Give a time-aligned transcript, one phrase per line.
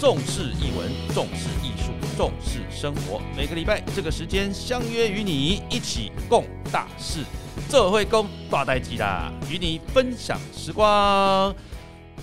[0.00, 3.20] 重视译文，重视艺术，重视生活。
[3.36, 7.24] 每个礼拜这个时间相约与你一起共大事，
[7.68, 11.52] 这会共大代机啦，与你分享时光。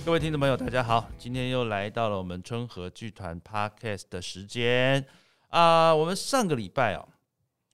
[0.06, 5.04] 各位听众朋友，大家好，今天又来到了我们春和剧团 Podcast 的时间
[5.48, 5.94] 啊。
[5.94, 7.06] 我们上个礼拜哦，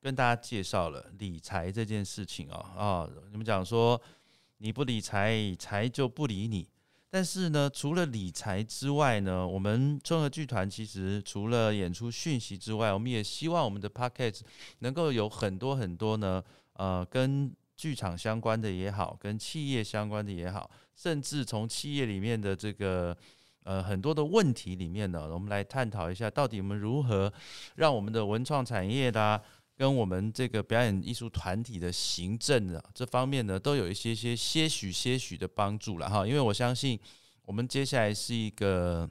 [0.00, 4.00] 跟大家介绍了理财这件事情哦啊，你们讲说
[4.58, 6.66] 你不理财，财就不理你。
[7.14, 14.40] 但是呢，除了理财之外呢，我们春和剧团其实除了演出讯息之外，我们也希望我们的 Podcast
[14.78, 23.14] 能够有很多很多呢，呃，跟剧场相关的也好，跟企业相关的也好，甚至从企业里面的这个
[23.64, 27.30] 呃很多的问题里面呢，我们来探讨一下，到底我们如何
[27.76, 29.38] 让我们的文创产业啦，
[29.82, 36.24] 跟我们这个表演艺术团体的行政啊这方面呢，都有一些些些许些许的帮助了哈。
[36.24, 36.96] 因为我相信，
[37.44, 39.10] 我们接下来是一个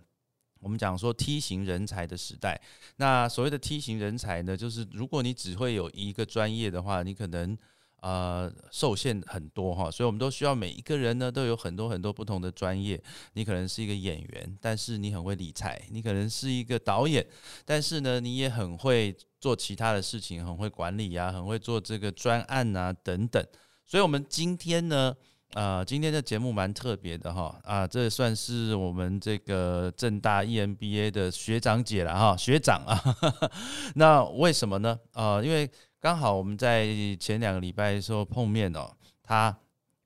[0.61, 2.57] 我们讲说梯形人才的时代。
[2.95, 7.57] 那所谓的梯形人才呢，就是如果你只会有一个专业的话，你可能
[8.01, 9.89] 呃受限很多哈。
[9.89, 13.01] 所以我们都需要每一个人呢，都有很多很多不同的专业。
[13.33, 17.25] 你可能是一个演员，但是你很会理财；你可能是一个导演，
[17.65, 19.15] 但是呢，你也很会。
[19.41, 23.43] 做其他的事情很会管理啊，很会做这个专案啊等等，
[23.87, 25.11] 所以，我们今天呢，
[25.53, 33.01] 啊，今天的节目蛮特别的哈，啊，这算是我们这个正大 EMBA 的学长姐了哈，学长啊，
[33.95, 34.99] 那为什么呢？
[35.13, 35.67] 啊，因为
[36.01, 36.87] 刚好我们在
[37.19, 39.55] 前两个礼拜的时候碰面哦，他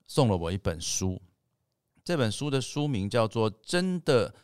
[0.06, 1.22] 送了我一本书，
[2.04, 4.36] 这本书的书名叫做《真的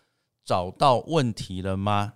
[0.46, 2.14] 找到问题了吗》。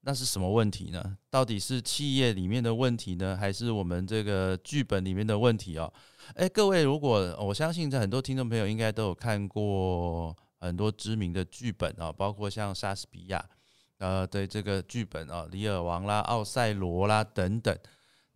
[0.00, 1.16] 那是什么问题呢？
[1.30, 5.92] 到底是企业里面的问题呢，还是我们这个剧本里面的问题哦？
[6.34, 13.48] 诶，各位，如果我相信在很多听众朋友应该都有看过很多知名的剧本啊，包括像莎士比亚
[13.98, 17.78] 呃对这个剧本啊，《李尔王》啦、《奥赛罗》啦等等。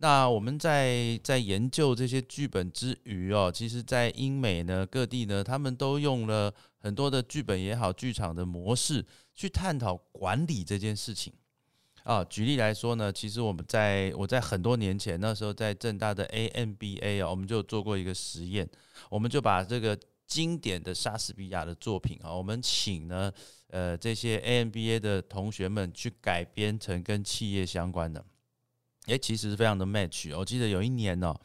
[0.03, 11.31] 那我们在在研究这些剧本之余哦，其实，在英美呢各地呢，他们都用了很多的剧本也好，剧场的模式去探讨管理这件事情。
[12.03, 18.69] 啊，举例来说呢，其实我们在我在很多年前那时候在正大的 AMBA 啊，我们就做过一个实验，
[19.09, 19.97] 我们就把这个
[20.27, 23.31] 经典的莎士比亚的作品啊，我们请呢
[23.69, 28.21] 呃这些 AMBA 的同学们去改编成跟企业相关的，
[29.07, 30.35] 诶，其实是非常的 match。
[30.37, 31.35] 我记得有一年呢，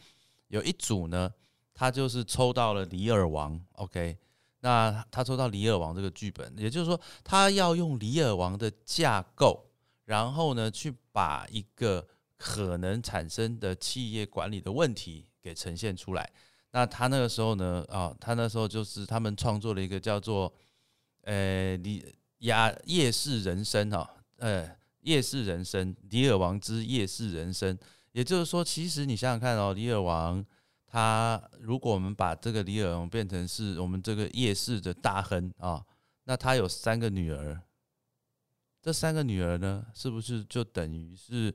[0.49, 1.33] 有一组呢，
[1.75, 4.17] 他就是抽到了《李尔王》，OK，
[4.61, 9.65] 那他抽到《李尔王》这个剧本，也就是说他要用《李尔王》的架构。
[10.05, 12.09] 然后呢，去把一个
[12.39, 16.33] 可能产生的企业管理的问题给呈现出来。
[16.71, 20.51] 那他那个时候呢，啊，他那时候就是他们创作了一个叫做
[21.25, 22.03] “呃，李
[22.39, 27.79] 亚夜市人生”哈，呃，夜市人生，李尔王之夜市人生。
[28.13, 30.45] 也就是说，其实你想想看哦，李尔王
[30.87, 35.85] 他如果我们把这个李尔王变成是我们这个夜市的大亨啊，
[36.25, 37.61] 那他有三个女儿。
[38.81, 41.55] 这三个女儿呢，是不是就等于是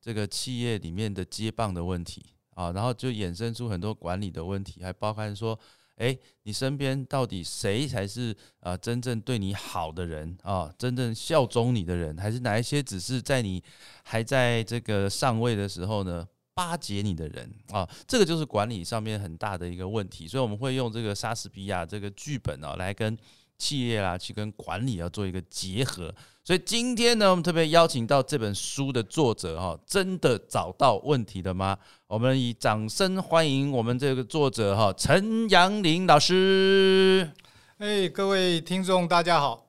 [0.00, 2.24] 这个企业里面的接棒的问题
[2.54, 2.72] 啊？
[2.72, 5.58] 然后就衍生出很多管理的问题，还包含说，
[6.00, 10.74] 哎，你身边到底谁才是啊真正对你好的人啊？
[10.78, 13.62] 真正效忠你的人，还是哪一些只是在你
[14.02, 17.86] 还在这个上位的时候呢巴结你的人啊？
[18.08, 20.26] 这个就是管理上面很大的一个问题。
[20.26, 23.14] 所以我们会用这个莎士比亚这个剧本啊，来跟
[23.58, 26.14] 企业啊去跟管理要做一个结合。
[26.50, 31.78] 所以今天呢，我们特别邀请到这本书的作者哈，真的找到问题了吗？
[32.08, 37.30] 我们以掌声欢迎我们这个作者哈，陈阳林老师。
[37.78, 39.68] 哎，各位听众大家好，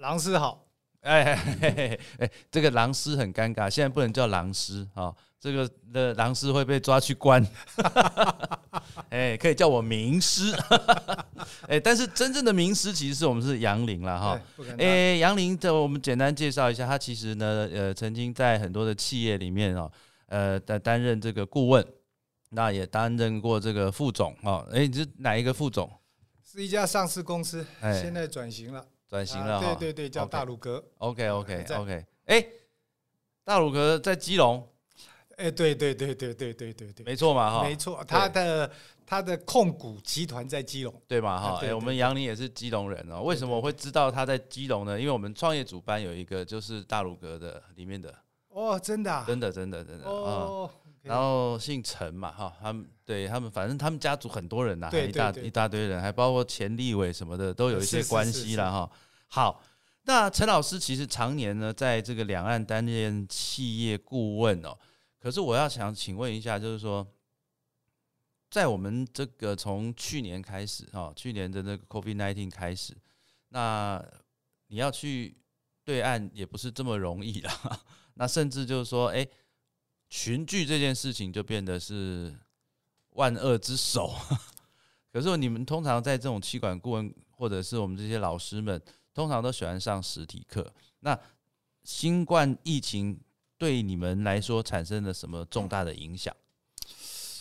[0.00, 0.66] 狼师好。
[1.02, 1.38] 哎
[2.18, 5.14] 哎，这个狼师很尴尬，现在不能叫狼师哈。
[5.40, 7.46] 这个的狼师会被抓去关，
[9.10, 10.52] 哎，可以叫我名师，
[11.68, 14.40] 哎，但是真正的名师其实是我们是杨林了哈，
[14.78, 19.88] 哎，杨林的我们简单介绍一下，他其实呢，呃，曾经在很多的企业里面哦，
[20.26, 21.86] 呃，担担任这个顾问，
[22.50, 25.88] 那也担任过这个副总哦，哎，你是哪一个副总？
[26.42, 32.44] 是一家上市公司，现在转型了，转型了，对对对，叫大鲁阁，OK OK OK，哎，
[33.44, 34.68] 大鲁阁在基隆。
[35.38, 38.68] 哎，对对对对对对对对，没错嘛哈，没错，他的
[39.06, 41.60] 他的控股集团在基隆，对嘛哈？
[41.62, 43.22] 哎，我们杨林也是基隆人哦。
[43.22, 44.98] 为什么我会知道他在基隆呢？
[44.98, 48.12] 因为我们创业组班有一个就是大鲁阁的里面的
[48.48, 50.68] 哦，真的，真的，真的，真的哦。
[51.02, 58.90] 然后姓陈嘛哈，他们对他们反正他们家族很多人呐，一大一大堆人，还包括钱立委什么的都有一些关系了哈。
[59.28, 59.62] 好。
[60.04, 64.74] 那陈老师其实常年呢在这个两岸担任企业顾问哦，
[65.20, 67.06] 可是我要想请问一下，就是说，
[68.50, 72.96] 在我们这个从去年开始哈，去年的那个 COVID nineteen 开始，
[73.48, 74.04] 那
[74.68, 75.36] 你要去
[75.84, 77.80] 对岸也不是这么容易啦。
[78.14, 79.26] 那甚至就是说，哎，
[80.08, 82.34] 群聚这件事情就变得是
[83.10, 84.14] 万恶之首。
[85.12, 88.80] 可是你们通常在这种气管顾问或者是我们这些老师们，
[89.14, 90.72] 通常都喜欢上实体课。
[91.00, 91.18] 那
[91.82, 93.18] 新冠疫情
[93.58, 96.34] 对你们来说产生了什么重大的影响？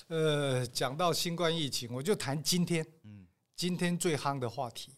[0.08, 4.92] 呃，讲到新冠疫情，我就谈今天，嗯，今天最夯的话题，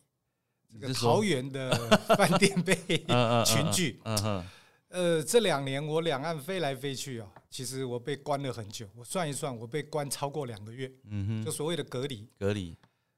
[0.72, 1.72] 这个桃园的
[2.16, 2.76] 饭店被
[3.46, 4.46] 群聚，嗯哼。
[4.90, 8.88] 呃，这两年我两岸飞来飞去啊，其实我被关了很久。
[8.96, 10.92] 我算一算，我被关超过两个月。
[11.10, 12.28] 嗯哼，就所谓的隔离。
[12.40, 12.76] 隔离。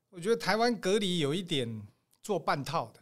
[0.09, 1.81] 我觉得台湾隔离有一点
[2.21, 3.00] 做半套的，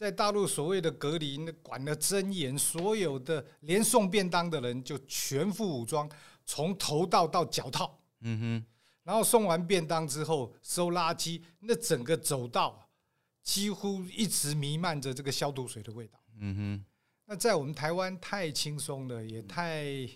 [0.00, 6.10] 在大陆所谓的隔离，那管的真严，所有的连送便当的人就全副武装，
[6.46, 8.00] 从头到到脚套。
[8.20, 8.66] 嗯哼。
[9.02, 12.88] 然后送完便当之后收垃圾，那整个走道
[13.42, 16.18] 几乎一直弥漫着这个消毒水的味道。
[16.38, 16.84] 嗯哼。
[17.26, 20.08] 那在我们台湾太轻松了，也太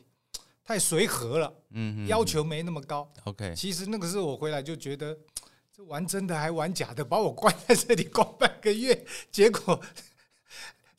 [0.64, 3.12] 太随和了，嗯，要求没那么高。
[3.25, 5.14] OK，其实那个时候我回来就觉得，
[5.75, 9.81] 这玩真的还玩假的，把我关在这里关半个月，结果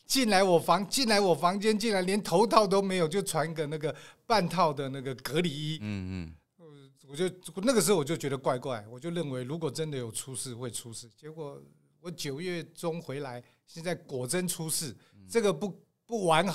[0.06, 3.96] 进来我房进来我房间，进来连头套都没有，就穿个那个
[4.26, 5.80] 半套的那个隔离衣。
[5.82, 6.76] 嗯嗯，
[7.08, 7.30] 我就
[7.64, 11.10] 那个时候我就觉得怪怪，我就认为如果真的有出事会出事。
[11.16, 11.62] 结果
[12.02, 14.96] 我九月中回来，现在果真出事，
[15.30, 15.82] 这个不。
[16.08, 16.46] 不玩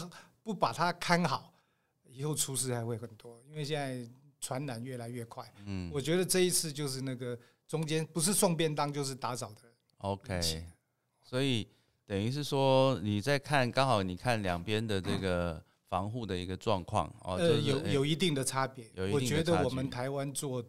[0.44, 1.52] 不把它看好，
[2.04, 3.42] 以后出事还会很多。
[3.48, 4.08] 因为现在
[4.40, 5.44] 传染越来越快。
[5.66, 7.36] 嗯，我觉得这一次就是那个
[7.70, 9.62] 中间不是送便当就是打扫的。
[9.98, 10.40] OK，
[11.22, 11.64] 所以
[12.04, 18.90] 等于是说你在看，刚好你看两边的这个防护的一个状况哦，呃，有有一定的差别。
[19.12, 20.64] 我觉得我们台湾做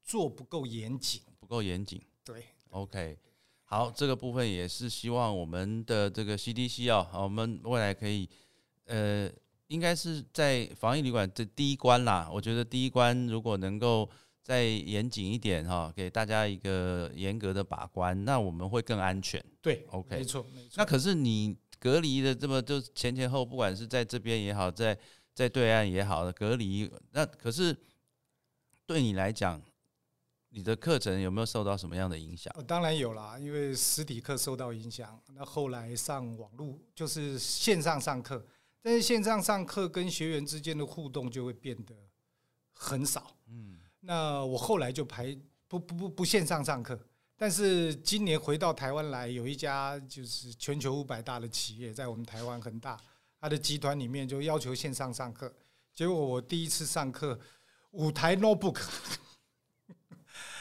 [0.00, 2.00] 做不够严谨，不够严谨。
[2.24, 3.18] 对，OK。
[3.64, 8.30] 好，这个部分也是希望我们的这个 CDC 啊，我们未来可以，
[8.84, 9.28] 呃，
[9.66, 12.30] 应该是在防疫旅馆这第一关啦。
[12.32, 14.08] 我觉得第一关如果能够
[14.44, 19.44] 再严谨一点哈，给大家一个严格的把关，那我们会更安全。
[19.60, 20.74] 对，OK，没错，没错。
[20.76, 24.96] 那可是你隔离的这么就前前后，不管是在这边也好，在
[25.34, 27.76] 在对岸也好隔离，那可是
[28.86, 29.60] 对你来讲。
[30.56, 32.54] 你的课程有没有受到什么样的影响？
[32.64, 38.46] 当然有啦，因为实体课受到影响，那后来上网络就是线上上课，
[38.80, 41.92] 但是线上上课跟学员之间的互动就会变得
[42.72, 43.36] 很少。
[44.06, 45.36] 那我后来就排
[45.66, 46.98] 不不不不线上上课，
[47.36, 53.00] 但是今年回到台湾来，有一家就是全球五百大的企业在我们台湾很大，
[53.40, 55.52] 它的集团里面就要求线上上课，
[55.94, 57.38] 结果我第一次上课
[57.92, 58.80] 五台 notebook。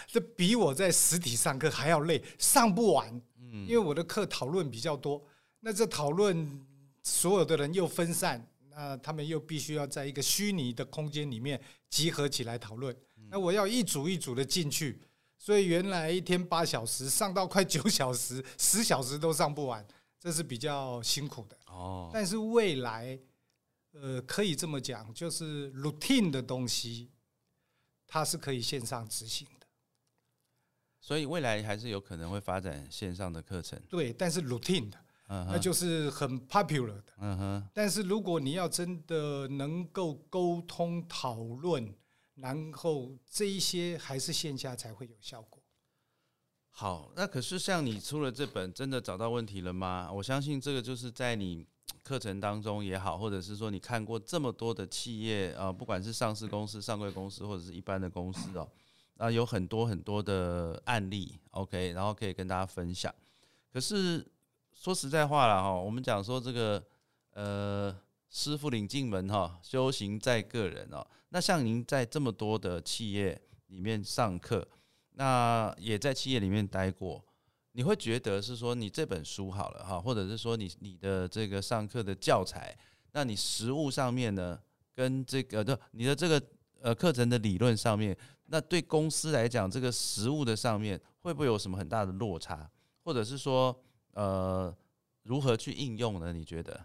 [0.08, 3.10] 这比我在实体上课还要累，上不完。
[3.40, 5.22] 嗯，因为我的课讨论比较多，
[5.60, 6.64] 那这讨论
[7.02, 12.96] 所有的人又分散，那他们又必须要在一个虚拟的空间里面集合起来讨论。
[13.34, 15.02] 那我要一组一组的进去，
[15.40, 19.84] 所以原来一天八小时上到快九小时、十小时都上不完，
[20.20, 21.58] 这是比较辛苦的。
[21.66, 23.20] 哦，但是未来，
[23.94, 27.10] 呃，可以这么讲，就是 routine 的东西，
[28.06, 29.66] 它是可以线上执行的。
[31.02, 37.14] 所以未来还是有可能会发展线上的课程，对，但是 routine 的，那就是很 popular 的。
[37.18, 37.70] 嗯哼。
[37.74, 41.92] 但是如果你要真的能够沟通讨论，
[42.36, 45.62] 然后这一些还是线下才会有效果。
[46.70, 50.12] 好，那可是像你出了这本，真的找到问题了吗？
[50.12, 51.66] 我相信这个就是在你
[52.02, 58.68] 课程当中也好，或者是说你看过这么多的企业啊，不管是上市公司、上柜公司，或者是一般的公司哦。
[59.18, 63.14] 啊，有很多很多的案例，OK，然后可以跟大家分享。
[63.72, 64.26] 可是
[64.74, 66.84] 说实在话了哈，我们讲说这个
[67.34, 67.96] 呃，
[68.34, 71.06] 师傅领进门哈，修行在个人哦。
[71.30, 74.68] 那像您在这么多的企业里面上课，
[75.12, 77.24] 那也在企业里面待过，
[77.74, 82.76] 你会觉得是说你这本书好了哈，或者是说你你的这个上课的教材，
[83.12, 84.60] 那你实物上面呢，
[84.96, 86.42] 跟这个的你的这个
[86.82, 88.18] 呃课程的理论上面。
[88.48, 92.68] 那对公司来讲，这个实物的上面会不会有什么很大的落差，
[93.04, 93.80] 或者是说，
[94.14, 94.76] 呃，
[95.22, 96.34] 如何去应用呢？
[96.34, 96.84] 你觉得？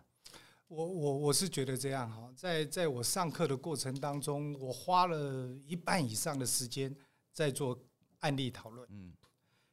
[0.68, 6.94] 我我我是觉得这样哈，在在我上课的过程当中，我花了一半以上的时间
[7.32, 7.78] 在做
[8.20, 9.12] 案例讨论，嗯，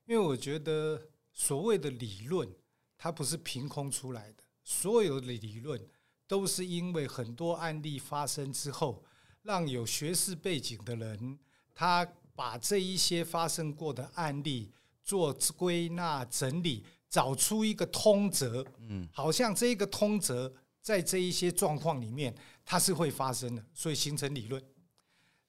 [0.06, 1.02] 因为我觉得
[1.34, 2.50] 所谓的理论，
[2.98, 5.80] 它不是凭空出来的，所有的理论
[6.28, 9.04] 都是因为很多案例发生之后，
[9.42, 11.38] 让有学士背景的人，
[11.74, 14.72] 他把这一些发生过的案例
[15.04, 18.66] 做归纳整理，找出一个通则。
[18.80, 20.54] 嗯，好像这个通则
[20.86, 22.32] 在这一些状况里面，
[22.64, 24.64] 它是会发生的，所以形成理论。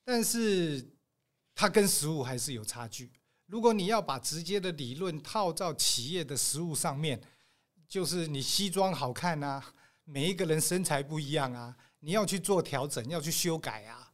[0.03, 0.83] 但是
[1.55, 3.13] 它跟实物还是有差距。
[3.45, 7.21] 如果你要把直接的理论套到企业的实物上面，
[7.87, 9.63] 就是你西装好看啊，
[10.05, 14.11] 每一个人身材不一样啊，你要去做调整，要去修改啊。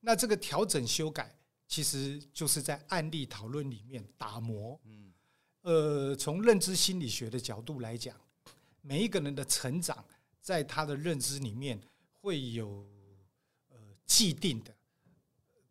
[0.00, 1.38] 那这个调整修改，
[1.68, 4.76] 其实就是在案例讨论里面打磨。
[4.86, 5.12] 嗯，
[5.62, 8.16] 呃，从认知心理学的角度来讲，
[8.80, 10.04] 每一个人的成长，
[10.44, 11.80] 在他的认知里面
[12.20, 12.86] 会有
[13.70, 14.76] 呃既定的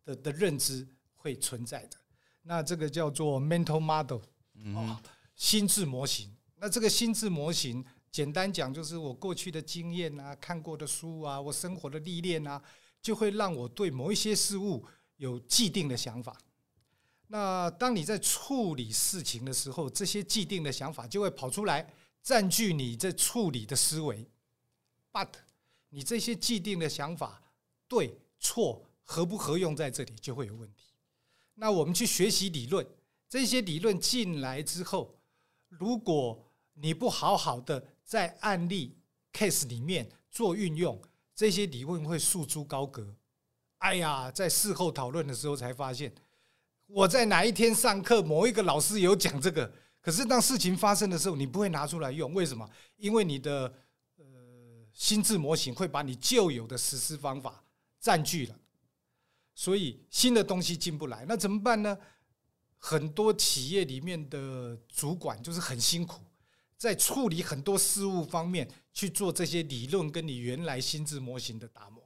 [0.04, 1.98] 的的认知会存在的。
[2.42, 4.20] 那这个叫做 mental model，
[4.76, 5.00] 啊，
[5.36, 6.36] 心智模型。
[6.56, 12.60] 那这个心智模型，简单讲就是我过去的经验啊，看过的书啊，我生活的历练啊，
[13.00, 14.84] 就会让我对某一些事物
[15.18, 16.36] 有既定的想法。
[17.28, 24.28] 那当你在处理事情的时候，这些既定的想法就会跑出来，占据你在处理的思维。
[25.14, 25.30] But，
[25.90, 27.42] 你这些既定的想法
[27.88, 30.92] 对错合不合用在这里，就会有问题。
[31.54, 32.86] 那我们去学习理论，
[33.30, 35.16] 这些理论进来之后，
[35.70, 36.44] 如果
[36.74, 38.98] 你不好好的在案例
[39.32, 41.00] case 里面做运用，
[41.36, 43.16] 这些理论会束之高阁。
[43.78, 46.12] 哎呀，在事后讨论的时候才发现，
[46.88, 52.68] 我在哪一天上课，某一个老师有讲这个，可是当事情发生的时候，你不会拿出来用，为什么？
[52.98, 53.72] 因为你的
[54.94, 57.64] 心智模型会把你旧有的实施方法
[58.00, 58.60] 占据了。
[59.56, 61.98] 所以新的东西进不来，那怎么办呢？
[62.78, 66.22] 很多企业里面的主管就是很辛苦，
[66.78, 72.04] 在处理很多事务方面去做这些理论跟你原来心智模型的打磨。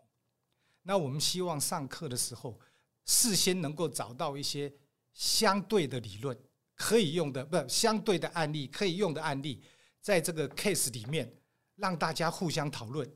[0.84, 2.60] 那我们希望上课的时候，
[3.06, 4.72] 事先能够找到一些
[5.14, 6.38] 相对的理论
[6.76, 9.64] 可以用的，不相对的案例可以用的案例，
[10.00, 11.34] 在这个 case 里面
[11.78, 13.10] 让大家互相讨论，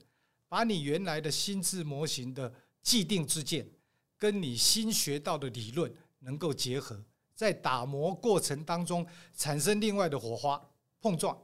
[0.47, 2.51] 把你原来的心智模型的
[2.81, 3.69] 既定之见。
[4.17, 7.03] 跟你新学到的理论能够结合，
[7.33, 9.03] 在打磨过程当中
[9.35, 10.61] 产生另外的火花
[11.01, 11.35] 碰撞，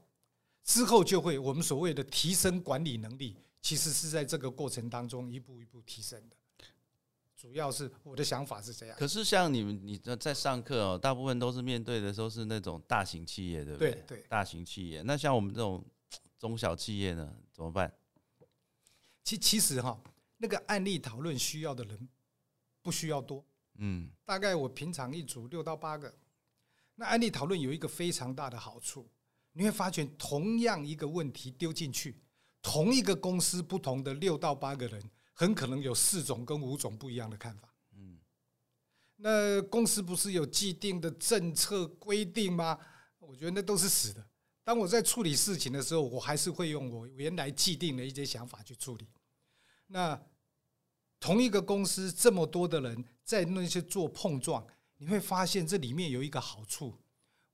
[0.63, 6.35] 之后就会我们所谓的提升管理能力，其实是在这个过程当中一步一步提升的。
[7.35, 8.95] 主要是我的想法是这样。
[8.99, 14.03] 可是像你们你在上课哦，大部分都是面对的都是那种大型企业，对不对？
[14.07, 15.01] 对，大型企业。
[15.01, 15.83] 那像我们这种
[16.37, 17.93] 中小企业呢，怎么办？
[19.23, 19.99] 其其实哈，
[20.37, 22.09] 那个案例讨论需要的人。
[22.79, 23.45] 不需要多，
[23.79, 26.15] 嗯，大概我平常一组六到八个。
[26.95, 29.05] 那案例讨论有一个非常大的好处，
[29.51, 32.15] 你会发觉同样一个问题丢进去，
[32.61, 37.67] 同一个公司不同的六到八个人，很可能有四种跟五种不一样的看法。
[37.91, 38.17] 嗯，
[39.17, 42.79] 那公司不是有既定的政策规定吗？
[43.19, 44.25] 我觉得那都是死的。
[44.67, 49.07] 当我在处理事情的时候，我还是会用我原来既定的一些想法去处理。
[49.87, 50.21] 那。
[51.19, 54.63] 同一个公司这么多的人在那些做碰撞，
[54.97, 56.95] 你会发现这里面有一个好处，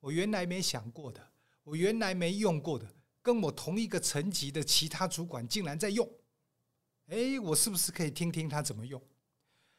[0.01, 1.31] 我原来没想过的，
[1.63, 6.05] 我原来没用过的，跟我同一个层级的其他主管竟然在用，
[7.05, 9.01] 哎，我是不是可以听听他怎么用？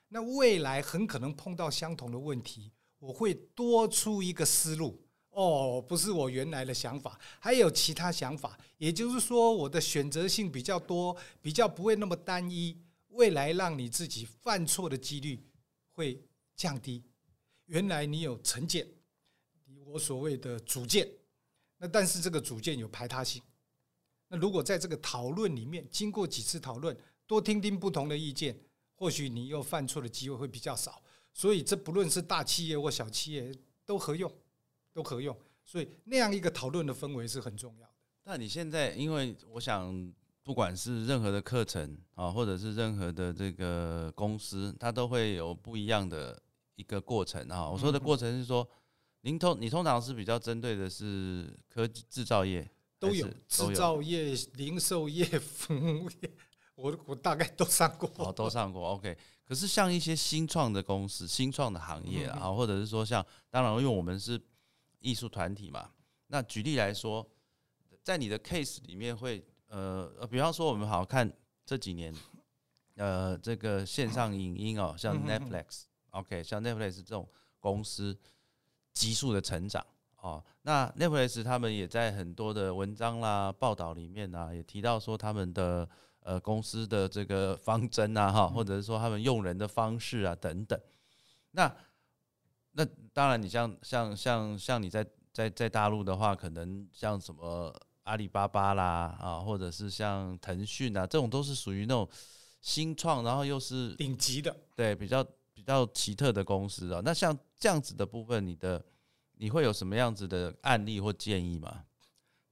[0.09, 5.04] 那未来很可能碰到相同的问题，我会多出一个思路
[5.35, 12.77] 哦，不是我原来的想法，还有其他想法，也就是说我的选择性比较多，比较不会那么单一。
[13.09, 15.39] 未来让你自己犯错的几率
[15.93, 16.21] 会
[16.57, 17.01] 降低。
[17.67, 18.85] 原来你有成见，
[19.87, 21.09] 我所谓的主见，
[21.79, 23.41] 那但是这个主见有排他性。
[24.27, 28.59] 那如果在这个讨论里面，经过几次讨论，多听听不同的意见，
[28.97, 31.01] 或许你又犯错的机会会比较少。
[31.33, 33.55] 所以这不论是大企业或小企业
[33.87, 34.33] 都合用，
[34.95, 35.37] 都可用。
[35.63, 37.93] 所以那样一个讨论的氛围是很重要的。
[38.23, 40.15] 那你现在，因为我想。
[40.47, 46.39] 不管是任何的课程啊，或者是任何的这个公司，它都会有不一样的
[46.75, 47.67] 一个过程啊。
[47.67, 48.69] 我说的过程是说，
[49.23, 56.31] 您通你通常是比较针对的是科技制造业，都有制造业、零售业、 服务业，
[56.75, 58.91] 我我大概都上过，哦，都上过。
[58.91, 64.39] OK，可是像一些新创的公司、新创的行业啊，或者是说像，当然因为我们是
[65.05, 65.89] 艺术团体嘛，
[66.27, 67.25] 那举例来说，
[68.03, 69.47] 在你的 case 里面会。
[69.69, 71.29] 呃呃，比方说我们好看
[71.67, 72.15] 这几年，
[72.95, 78.17] 呃，这个线上影音哦，像 Netflix，OK，像 Netflix 这种公司
[78.93, 79.85] 急速的成长
[80.21, 85.89] 哦，那 Netflix 他们也在很多的文章啦、报道里面呢，也提到说他们的
[86.21, 90.81] 呃公司的这个方针啊，哈，或者是说他们用人的方式啊等等。
[91.51, 91.75] 那
[92.75, 102.09] 那当然，你像像像像你在在在大陆的话，可能像什么阿里巴巴啦啊，或者是像腾讯啊，这种都是属于那种
[102.61, 107.01] 新创，然后又是顶级的，对比较比较奇特的公司啊。
[107.05, 108.85] 那像这样子的部分，你的
[109.37, 111.85] 你会有什么样子的案例或建议吗？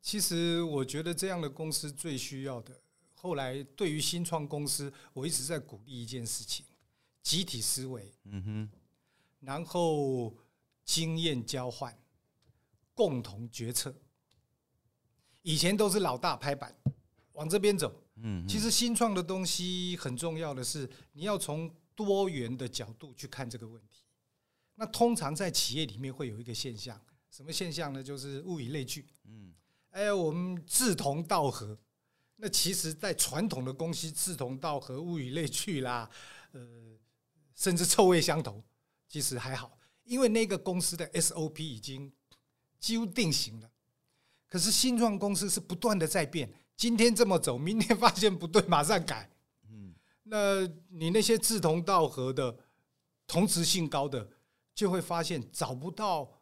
[0.01, 2.81] 其实我觉得这样的公司最需要的，
[3.15, 6.67] 后来对于新创公司，我一直在鼓励一件事情：
[7.23, 8.71] 集体思维，嗯哼，
[9.43, 10.35] 然后
[10.85, 11.97] 经验交换，
[12.95, 13.95] 共同决策。
[15.43, 16.75] 以前都是老大拍板，
[17.33, 18.03] 往这边走。
[18.17, 24.05] 嗯，其实新创的东西很重要的是，你要从多元的角度去看这个问题。
[24.77, 28.03] 那通常在企业里面会有一个现象，什么现象呢？
[28.03, 29.07] 就是物以类聚。
[29.25, 29.53] 嗯
[29.91, 31.79] 哎，我们志同道合。
[32.37, 36.11] 那其实，在传统的公司，志同道合、物以类聚啦，
[36.53, 36.99] 呃，
[37.55, 38.63] 甚至臭味相投，
[39.13, 42.11] 其实还好，因为那个公司的 SOP 已经
[42.81, 43.71] 几乎定型了。
[44.49, 49.31] 可是新创公司是不断的在变，今天这么走，明天发现不对，马上改。
[49.69, 52.57] 嗯那你那些志同道合的、
[53.27, 54.27] 同质性高的，
[54.75, 56.41] 就会发现找不到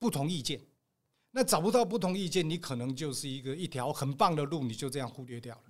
[0.00, 0.60] 不同意见。
[1.30, 5.62] 那找不到不同意见，你可能就是一个一条很棒的路，你就这样忽略掉了。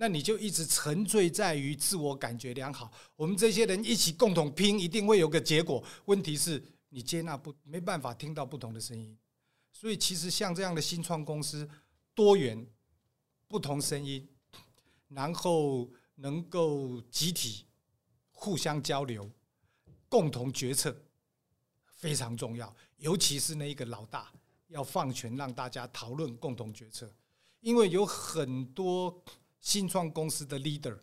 [0.00, 5.82] 那你就一直沉醉在于自我感觉良好，我们这些人一起共同拼，一定会有个结果。
[6.04, 9.18] 问题是你接纳不没办法听到不同的声音，
[9.72, 11.68] 所以其实像这样的新创公司，
[12.14, 12.64] 多元、
[13.48, 14.24] 不同声音，
[15.08, 17.66] 然后能够集体
[18.30, 19.28] 互相交流、
[20.08, 20.96] 共同决策，
[21.96, 22.72] 非常重要。
[22.98, 24.32] 尤其是那一个老大
[24.68, 27.12] 要放权，让大家讨论、共同决策。
[27.60, 29.20] 因为有很多
[29.60, 30.98] 新创公司的 leader，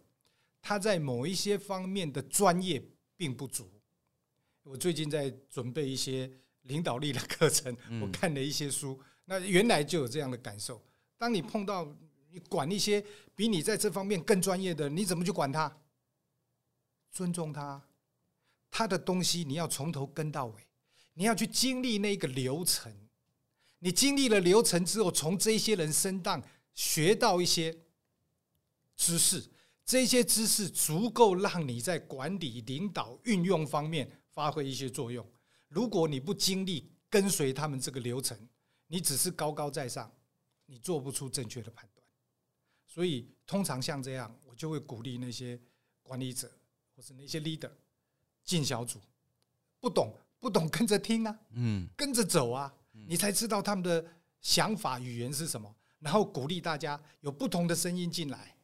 [0.62, 2.84] 他在某一些方面的专业
[3.16, 3.72] 并不足。
[4.64, 6.32] 我最近在准备一些
[6.64, 10.84] 领导力的课程，我看了一些书，那原来就有这样的感受。
[11.18, 11.96] 当你碰到
[12.32, 13.04] 你管一些
[13.36, 15.78] 比你在这方面更专业的，你怎么去管他？
[17.12, 17.82] 尊重他，
[18.72, 20.68] 他的东西你要从头跟到尾，
[21.14, 22.92] 你要去经历那个流程。
[23.80, 27.78] 你经历了流程之后，从这些人身上学到一些
[28.96, 29.44] 知识，
[29.86, 35.26] 这些知识足够让你在管理、领导、运用方面发挥一些作用。
[35.68, 38.38] 如果你不经历跟随他们这个流程，
[38.88, 40.12] 你只是高高在上，
[40.66, 42.08] 你做不出正确的判断。
[42.88, 45.60] 所以，通常像这样，我就会鼓励那些
[46.02, 46.50] 管理者
[46.96, 47.72] 或是那些 leader
[48.44, 49.02] 进小组，
[49.80, 54.06] 不懂不懂跟着听啊，嗯跟着走啊，你才知道他们的
[54.40, 58.55] 想法语言是什么，然后鼓励大家有不同的声音进来。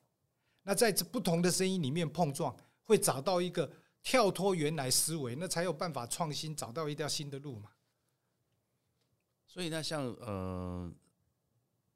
[0.64, 3.72] 那在这不同的声音里面碰撞，会找到一个
[4.04, 7.70] 跳脱原来思维，那才有办法创新，找到一条新的路嘛。
[9.46, 10.92] 所以那像呃，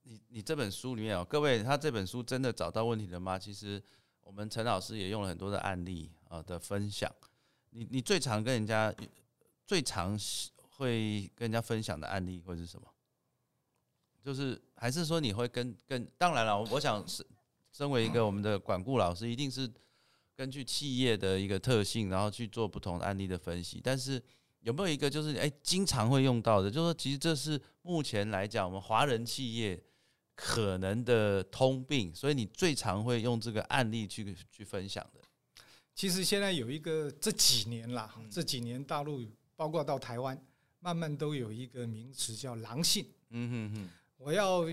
[0.04, 3.40] 你你这本书里面哦，各位他这本书真的找到问题了吗？
[3.40, 3.82] 其实
[4.22, 7.10] 我们陈老师也用了很多的案例啊、的分享。
[7.70, 8.94] 你你最常跟人家
[9.66, 10.18] 最常
[10.58, 12.88] 会跟人家分享的案例会是什么？
[14.22, 17.26] 就是还是说你会跟跟当然了，我想是
[17.76, 19.70] 身为一个我们的管顾老师，一定是
[20.34, 23.82] 根据企业的一个特性，然后去做不同案例的分析。
[23.84, 24.22] 但是
[24.62, 29.78] 有没有一个就是哎、经常会用到的，就是说其实这是目前来讲我们华人企业
[30.36, 35.20] 可能的通病，所以你最常会用这个案例去去分享的。
[35.94, 39.22] 其实现在有一个这几年啦， 这几年大陆
[39.58, 40.42] 包括到台湾，
[40.80, 43.06] 慢慢都有一个名词叫狼性。
[43.32, 43.90] 嗯哼哼。
[44.18, 44.64] 我要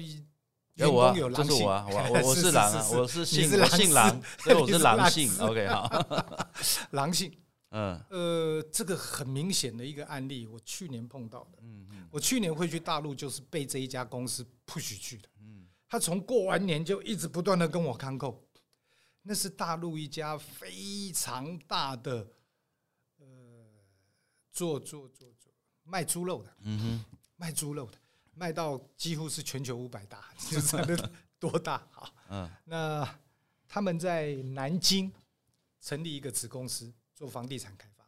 [0.74, 5.38] 有我啊，有是我啊，我我 我是狼啊，我是你姓我姓狼，所以我是 是狼性。
[5.40, 6.36] OK，好，
[6.92, 7.32] 狼性。
[7.74, 11.58] 嗯呃，这个很明显的一个案例，我去年碰到的。
[11.62, 15.28] 嗯嗯我去年会去大陆，就是被这一家公司 push 去的。
[15.40, 18.42] 嗯他从过完年就一直不断的跟我看扣，
[19.22, 22.26] 那是大陆一家非常大的，
[23.18, 23.26] 呃，
[24.50, 25.52] 做做做做
[25.84, 27.04] 卖猪肉的，嗯哼，
[27.36, 27.98] 卖猪肉的，
[28.34, 32.14] 卖到几乎是全球五百大， 就真的多大好。
[32.30, 33.18] 嗯那
[33.68, 35.10] 他们在南京
[35.80, 38.06] 成立一个子公司，做房地产开发。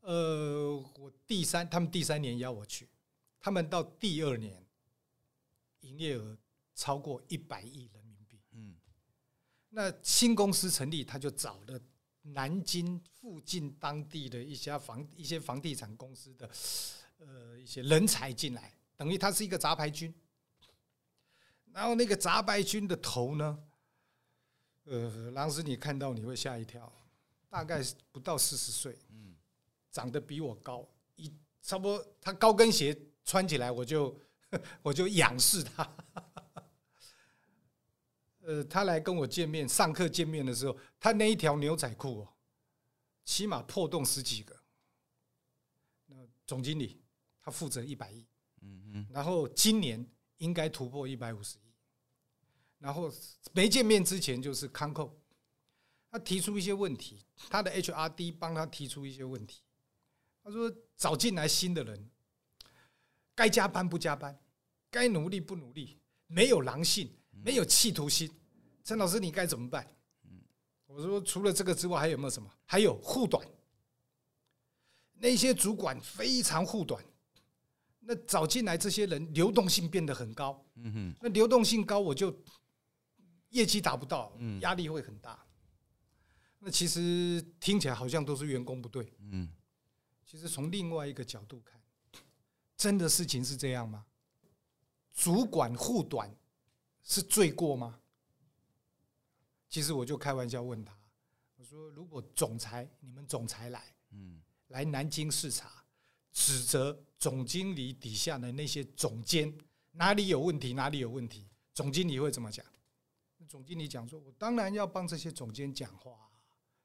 [0.00, 2.88] 呃，我第三，他们第三年邀我去，
[3.38, 4.64] 他们到第二年
[5.80, 6.38] 营业额
[6.74, 8.40] 超过一百亿人民币。
[8.52, 8.76] 嗯
[9.68, 11.78] 那新公司成立，他就找了
[12.22, 16.50] 南京附近当地的一家房一些房地产公司的
[17.20, 20.12] 呃一些人才进来，等于他是一个杂牌军。
[21.72, 23.58] 然后那个杂牌军的头呢，
[24.84, 26.92] 呃，当时你看到你会吓一跳，
[27.48, 27.80] 大概
[28.10, 29.36] 不到四十岁，嗯，
[29.92, 34.18] 长得比我高一差不多，他高跟鞋穿起来我就
[34.82, 35.88] 我就仰视他。
[38.42, 42.28] 呃，他来跟我见面，上课见面的时候，他那一条牛仔裤哦，
[43.24, 44.60] 起码破洞十几个。
[46.06, 46.99] 那总经理
[47.42, 48.26] 他负责一百亿，
[48.62, 50.06] 嗯嗯，然后今年
[50.38, 51.72] 应该突破一百五十亿。
[52.78, 53.12] 然后
[53.52, 55.18] 没见面之前就是康扣，
[56.10, 59.62] 他提出一些问题，他的 HRD 帮他提出一些问题。
[60.42, 62.10] 他说找进来新的人，
[63.34, 64.38] 该加班不加班，
[64.90, 67.10] 该努力不努力，没有狼性。
[67.42, 68.30] 没有企图心，
[68.84, 69.90] 陈老师，你该怎么办？
[70.84, 72.52] 我说除了这个之外，还有没有什么？
[72.66, 73.42] 还有护短，
[75.14, 77.02] 那些主管非常护短，
[78.00, 80.64] 那找进来这些人流动性变得很高。
[80.74, 82.36] 嗯哼，那流动性高，我就
[83.50, 85.38] 业绩达不到，压力会很大。
[86.58, 89.12] 那其实听起来好像都是员工不对。
[89.18, 89.48] 嗯，
[90.26, 91.80] 其实从另外一个角度看，
[92.76, 94.04] 真的事情是这样吗？
[95.14, 96.34] 主管护短。
[97.02, 97.98] 是罪过吗？
[99.70, 100.96] 其实我就开玩笑问他，
[101.56, 105.79] 我说：“如果总裁，你们总裁来，嗯，来南京视察，
[106.32, 109.52] 指责总经理底下的那些总监
[109.92, 112.64] 哪里有问题，哪里有问题，总经理会怎么讲？
[113.48, 116.12] 总经理讲说：我当然要帮这些总监讲话，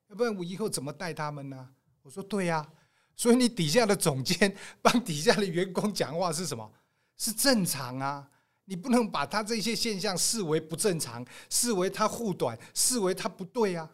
[0.08, 1.70] 要不然我以后怎么带他们呢？
[2.02, 2.68] 我说：对呀，
[3.16, 6.72] 所以你底下的总监帮底下的员工讲话是什么？
[7.18, 8.30] 是正常啊。”
[8.68, 13.88] 你不能把他这些现象视为不正常，视为他护短，视为他不对啊！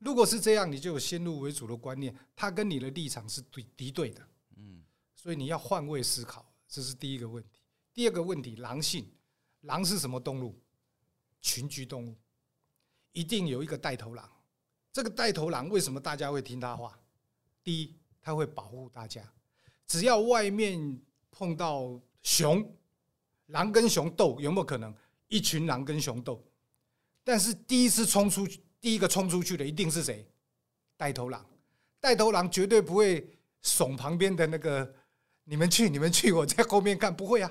[0.00, 4.20] 如果是这样，你就有先入为主的观念，他跟你的立场是对敌对的。
[5.26, 7.60] 所以你要换位思考，这是第一个问题。
[7.92, 9.12] 第二个问题，狼性，
[9.62, 10.56] 狼是什么动物？
[11.40, 12.16] 群居动物，
[13.10, 14.30] 一定有一个带头狼。
[14.92, 16.96] 这个带头狼为什么大家会听他话？
[17.64, 19.20] 第一，他会保护大家，
[19.84, 20.96] 只要外面
[21.32, 22.64] 碰到熊。
[23.46, 24.94] 狼跟熊斗有没有可能？
[25.26, 26.40] 一群狼跟熊斗，
[27.24, 30.24] 但是第一次冲出去，第一个冲出去的一定是谁？
[30.96, 31.44] 带头狼，
[31.98, 34.94] 带头狼绝对不会怂旁边的那个，
[35.48, 37.50] 你们去，你们去，我在后面看，不会啊，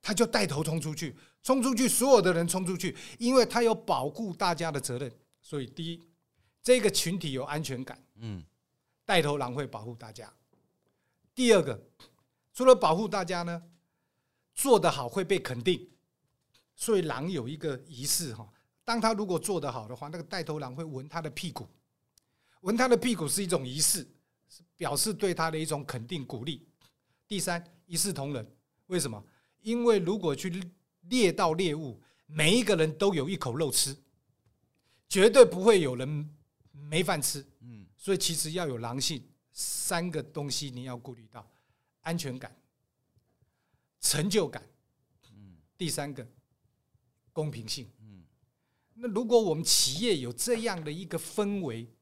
[0.00, 6.02] 他就带头冲出去，冲出去，所有的人冲出去，因为他有保护大家的责任，所以第一，
[6.62, 8.42] 这个群体有安全感，嗯，
[9.04, 10.32] 带头狼会保护大家。
[11.34, 11.78] 第二个，
[12.54, 13.62] 除了保护大家呢？
[14.54, 15.90] 做得好会被肯定，
[16.76, 18.48] 所以狼有一个仪式哈。
[18.84, 21.68] 当他如果做得好的话，那个带头狼会闻他的屁股，
[22.60, 24.06] 闻他的屁股是一种仪式，
[24.76, 26.68] 表示对他的一种肯定鼓励。
[27.34, 28.48] 第三，一视同仁，
[28.86, 29.20] 为什么？
[29.60, 30.62] 因为如果去
[31.08, 33.92] 猎到猎物，每一个人都有一口肉吃，
[35.08, 36.30] 绝对不会有人
[36.70, 37.44] 没饭吃。
[37.58, 39.20] 嗯，所以其实要有狼性，
[39.50, 41.44] 三个东西你要顾虑到：
[42.02, 42.56] 安全感。
[43.98, 44.62] 成就感，
[45.32, 46.24] 嗯，第三个
[47.32, 48.22] 公平性，嗯，
[48.94, 51.92] 那如果我们企业有这样的一个氛围，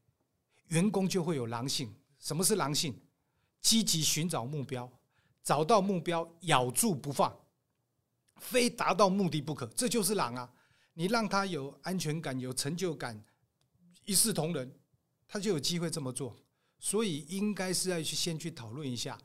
[0.67, 1.91] 员工就会有狼性。
[2.19, 3.01] 什么是狼性？
[3.63, 4.93] 积极寻找目标，
[5.43, 7.37] 找到目标咬住不放，
[8.37, 10.53] 非达到目的不可，这就是狼啊！
[10.95, 13.25] 你让他有安全感、有成就感，
[14.05, 14.73] 一视同仁，
[15.27, 16.37] 他就有机会这么做。
[16.79, 19.17] 所以应该是要去先去讨论一下。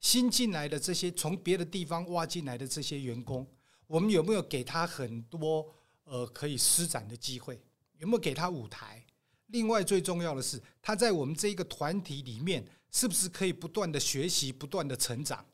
[0.00, 3.46] 新进来的这些从别的地方挖进来的这些员工，
[3.86, 5.66] 我们有没有给他很多
[6.04, 7.60] 呃可以施展的机会？
[7.98, 9.04] 有没有给他舞台？
[9.46, 15.46] 另外最重要的是，他在我们这一个团体里面，是不是可以不断的学习、不断的成长，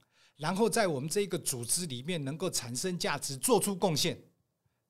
[0.42, 4.20] 然后在我们这一个组织里面能够产生价值、做出贡献？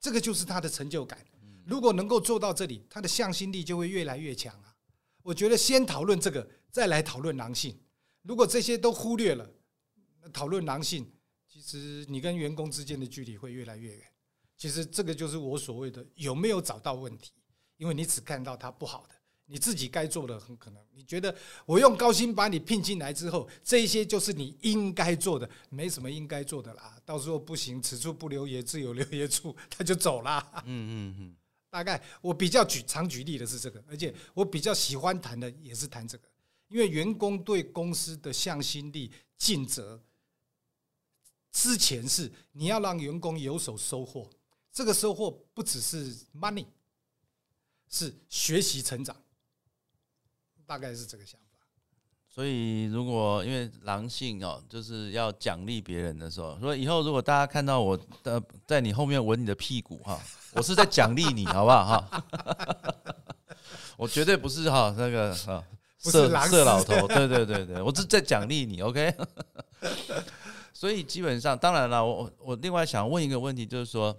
[0.01, 1.23] 这个就是他的成就感。
[1.67, 4.75] 如果能够做到这里，他的向心力就会越来越强啊！
[5.23, 7.79] 我觉得先讨论这个，再来讨论狼性。
[8.23, 9.47] 如果这些都忽略了，
[10.33, 11.07] 讨论狼性，
[11.47, 14.07] 其实你跟员工之间的距离会越来越远。
[14.57, 17.31] 其实这个就是我所谓的有没有找到问题，
[17.77, 19.12] 因为你只看到他不好的，
[19.53, 21.37] 你自己该做的很可能，你觉得
[21.67, 26.97] 我用高薪把你聘进来之后，这些就是你应该做的，没什么应该做的啦。
[27.05, 30.43] 到时候不行，此处不留爷，自有留爷处，他就走了。
[30.65, 31.37] 嗯嗯嗯，
[31.69, 36.25] 大概我比较举常举例的是这个，而且我比较喜欢谈的也是谈这个。
[36.69, 40.03] 因为员工对公司的向心力尽责，
[41.53, 44.31] 之前是你要让员工有所收获，
[44.73, 46.65] 这个收获不只是 money，
[47.91, 49.15] 是学习成长，
[50.73, 51.47] 大概是这个想法。
[52.27, 60.19] 所以如果因为狼性哦，就是要奖励别人的时候，所以以后如果大家看到我的在你后面闻你的屁股哈，
[60.57, 62.25] 我是在奖励你，好不好哈？
[63.99, 65.63] 我绝对不是哈那个哈
[65.99, 69.15] 色色老头，对对对对，我是在奖励你，OK。
[70.73, 74.19] 所以基本上，当然了，我我另外想问一个问题，就是说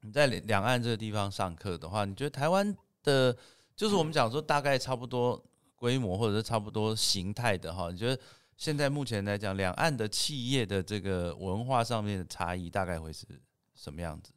[0.00, 3.34] 你在两岸这个地方上课的话，你觉得台湾的，
[3.76, 5.40] 就是我们讲说大概差不多
[5.86, 8.20] 规模或者是差不多形态的哈，你觉得
[8.56, 13.24] 现在目前来讲，两岸的企业的这个文化上面的差异大概会是
[13.72, 14.32] 什么样子？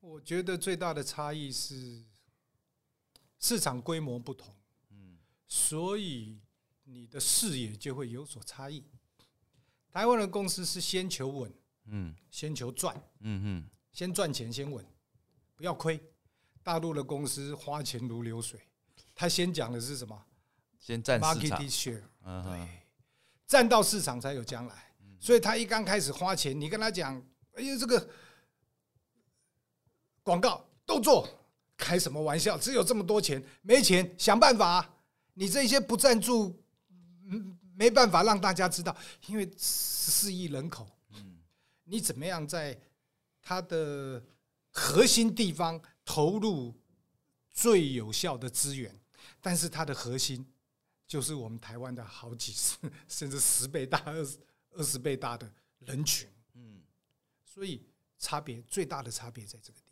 [0.00, 2.04] 我觉得最大的差异是
[3.38, 4.54] 市场规模不同，
[4.90, 6.38] 嗯，所以
[6.84, 8.84] 你的视野就会有所差异。
[9.90, 11.50] 台湾的公司是先求稳，
[11.86, 14.84] 嗯，先求赚，嗯嗯，先赚钱先稳，
[15.56, 15.98] 不要亏。
[16.62, 18.60] 大陆的公司花钱如流水，
[19.14, 20.26] 他先讲的是什么？
[20.78, 21.58] 先占市场，
[22.44, 22.68] 对，
[23.46, 24.74] 占到市场才有将来。
[25.20, 27.20] 所以他一刚开始花钱，你跟他讲，
[27.54, 28.08] 哎呀，这个
[30.22, 31.28] 广告都做，
[31.76, 32.56] 开什么玩笑？
[32.56, 34.94] 只有这么多钱，没钱想办法。
[35.34, 36.62] 你这些不赞助，
[37.26, 37.58] 嗯。
[37.78, 38.96] 没办法让大家知道，
[39.28, 41.38] 因为十四亿人口，嗯，
[41.84, 42.76] 你怎么样在
[43.40, 44.20] 它的
[44.72, 46.74] 核心地方投入
[47.52, 48.92] 最有效的资源？
[49.40, 50.44] 但是它的核心
[51.08, 52.76] 就是我们台湾的好几十
[53.08, 54.38] 甚至十倍大、二十
[54.72, 56.82] 二十倍大的人群，嗯，
[57.42, 57.82] 所以
[58.18, 59.86] 差别最大的差别在这个地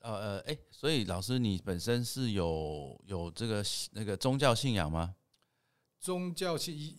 [0.00, 0.10] 方。
[0.10, 3.62] 呃呃，哎，所以老师，你本身是有有这个
[3.92, 5.14] 那个宗教信仰吗？
[6.00, 6.96] 宗教信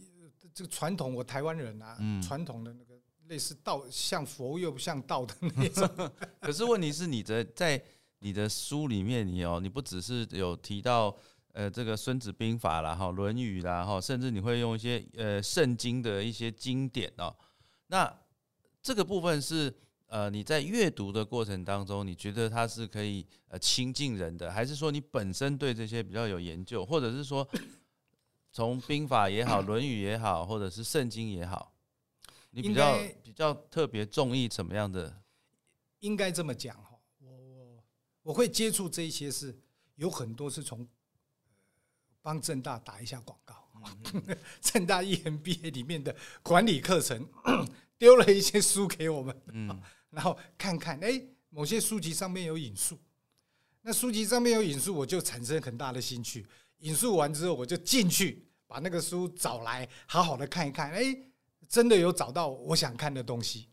[0.53, 6.11] 这个传统，我台湾人啊，传统的那个类似道，像佛又不像道的那种。
[6.39, 7.83] 可是问题是，你的在
[8.19, 11.13] 你的书里面，你哦，你不只是有提到
[11.53, 17.33] 呃这个《孙子兵法》啦，哈，《论语》啦，哈，甚至你会用一些呃圣经的一些经典哦。
[17.87, 18.13] 那
[18.81, 19.73] 这个部分是
[20.07, 27.47] 呃你在阅读的过程当中，你觉得它是可以呃亲近人的，还是说你本身对这些比较有研究，或者是说？
[28.55, 31.73] 从兵法也好，论语也好，或者是圣经也好，
[32.51, 35.23] 你比较比较特别中意什么样的？
[36.01, 37.83] 应该这么讲哈，我我
[38.21, 39.59] 我会接触这些是
[39.95, 40.87] 有很多是从
[42.23, 43.69] 帮正大打一下广告，
[44.61, 47.27] 正大 EMBA 里面的管理课程
[47.99, 52.97] 丢了一些书给我们，嗯， 然后看看，哎，某些书籍上面有引述，
[53.81, 56.45] 那书籍上面有引述，我就产生很大的兴趣。
[56.79, 60.91] 引述完之后，我就进去把那个书找来，好好的看一看。
[60.91, 61.03] 哎，
[61.69, 63.67] 真的有找到我想看的东西。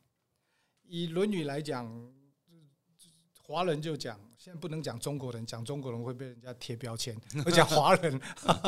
[0.85, 1.89] 以《论语》来讲，
[3.43, 7.15] 华人就讲，现在不能讲中国人，讲中国人会被人家贴标签。
[7.45, 8.19] 而讲华人，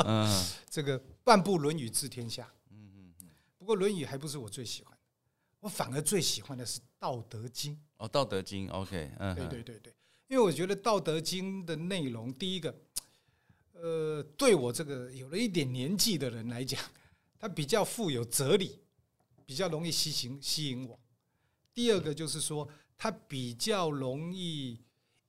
[0.69, 2.47] 这个半部《论语》治天下。
[2.69, 3.29] 嗯嗯嗯。
[3.57, 4.95] 不过《论语》还不是我最喜欢，
[5.61, 7.73] 我反而最喜欢的是《道德经》。
[7.97, 9.93] 哦，《道德经》OK，嗯，对对对对，
[10.27, 12.75] 因为我觉得《道德经》的内容，第一个。
[13.71, 16.79] 呃，对我这个有了一点年纪的人来讲，
[17.39, 18.79] 它比较富有哲理，
[19.43, 20.99] 比较容易吸引吸引我。
[21.73, 24.79] 第二个就是说，它比较容易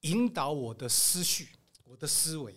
[0.05, 1.49] 引导我的思绪，
[1.85, 2.55] 我的思维，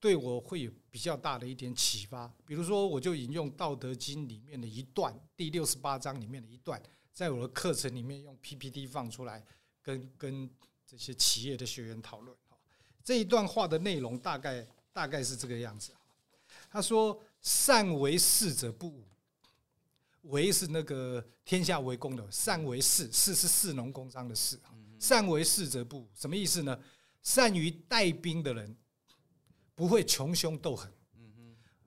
[0.00, 2.26] 对我会有比较大的一点启发。
[2.44, 9.44] 比如说，我就引用《道德经》里面的一段，第六十八章里面的一段，在我的课程里面用 PPT 放出来，
[9.80, 10.50] 跟跟
[10.84, 12.36] 这些企业的学员讨论。
[13.04, 14.66] 这一段话的内容大概。
[14.92, 15.92] 大概是这个样子。
[16.68, 19.04] 他说：“善为士者不武，
[20.22, 24.58] 为是那个天下为公的，善为士，士是士农工商的士。
[25.00, 26.80] 善为士者不，什么意思呢？
[27.22, 28.76] 善于带兵的人
[29.74, 30.92] 不会穷凶斗狠。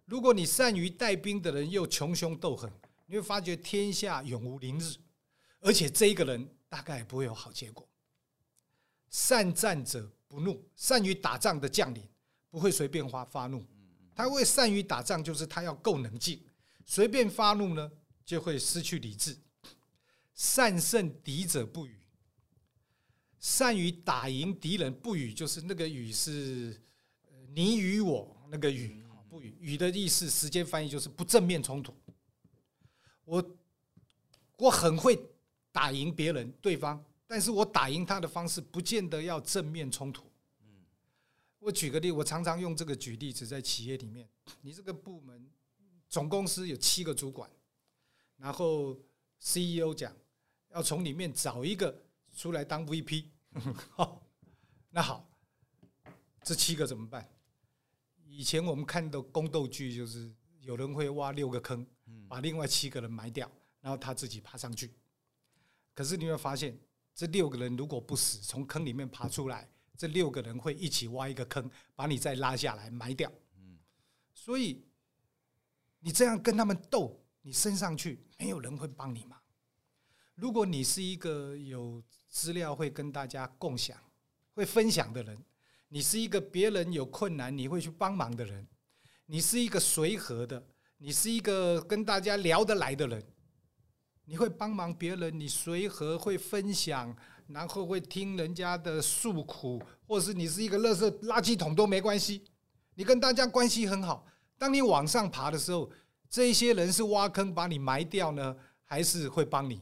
[0.05, 2.69] 如果你善于带兵的人又穷凶斗狠，
[3.05, 4.95] 你会发觉天下永无宁日，
[5.61, 7.87] 而且这一个人大概也不会有好结果。
[9.09, 12.05] 善战者不怒，善于打仗的将领。”
[12.53, 13.65] 不会随便发发怒，
[14.13, 16.39] 他会善于打仗，就是他要够冷静。
[16.85, 17.91] 随便发怒呢，
[18.23, 19.35] 就会失去理智。
[20.35, 22.02] 善胜敌者不语，
[23.43, 26.81] 善于打赢敌人不语，就是那个语是
[27.53, 29.53] 你与我那个语不语。
[29.59, 31.93] 语的意思，时间翻译就是不正面冲突。
[33.25, 33.57] 我
[34.57, 35.21] 我很会
[35.73, 40.23] 打赢别人对方，但是我打赢他的方式不见得要正面冲突。
[41.59, 44.25] 我举个例，我常常用这个举例子，在企业里面，
[44.61, 45.51] 你这个部门
[46.07, 47.49] 总公司有七个主管，
[48.37, 48.97] 然后
[49.41, 50.15] CEO 讲
[50.71, 52.01] 要从里面找一个
[52.33, 53.25] 出来当 VP，
[53.91, 54.25] 好，
[54.89, 55.29] 那好，
[56.43, 57.29] 这七个怎么办？
[58.25, 61.85] 以前我们看的宫斗剧就是有人会挖六个坑，
[62.27, 64.91] 把另外七个人埋掉，然后他自己爬上去。
[65.93, 66.75] 可是你会发现，
[67.13, 73.31] 这六个人如果不死，从坑里面爬出来，这六个人会一起挖一个坑，把你再拉下来埋掉。
[74.33, 74.83] 所以
[75.99, 79.39] 你这样跟他们斗，你升上去，没有人会帮你忙。
[80.33, 82.03] 如果你是一个有
[82.33, 83.95] 资料会跟大家共享、
[84.55, 85.37] 会分享的人，
[85.87, 88.67] 你是一个别人有困难你会去帮忙的人，
[89.27, 90.65] 你是一个随和的，
[90.97, 93.23] 你是一个跟大家聊得来的人，
[94.25, 97.15] 你会帮忙别人，你随和会分享，
[97.47, 102.43] 然后会听人家的诉苦，或是你是一个垃圾垃圾桶都没关系，
[102.95, 104.25] 你跟大家关系很好。
[104.57, 105.87] 当你往上爬的时候，
[106.27, 109.79] 这些人是挖坑把你埋掉呢，还是会帮你？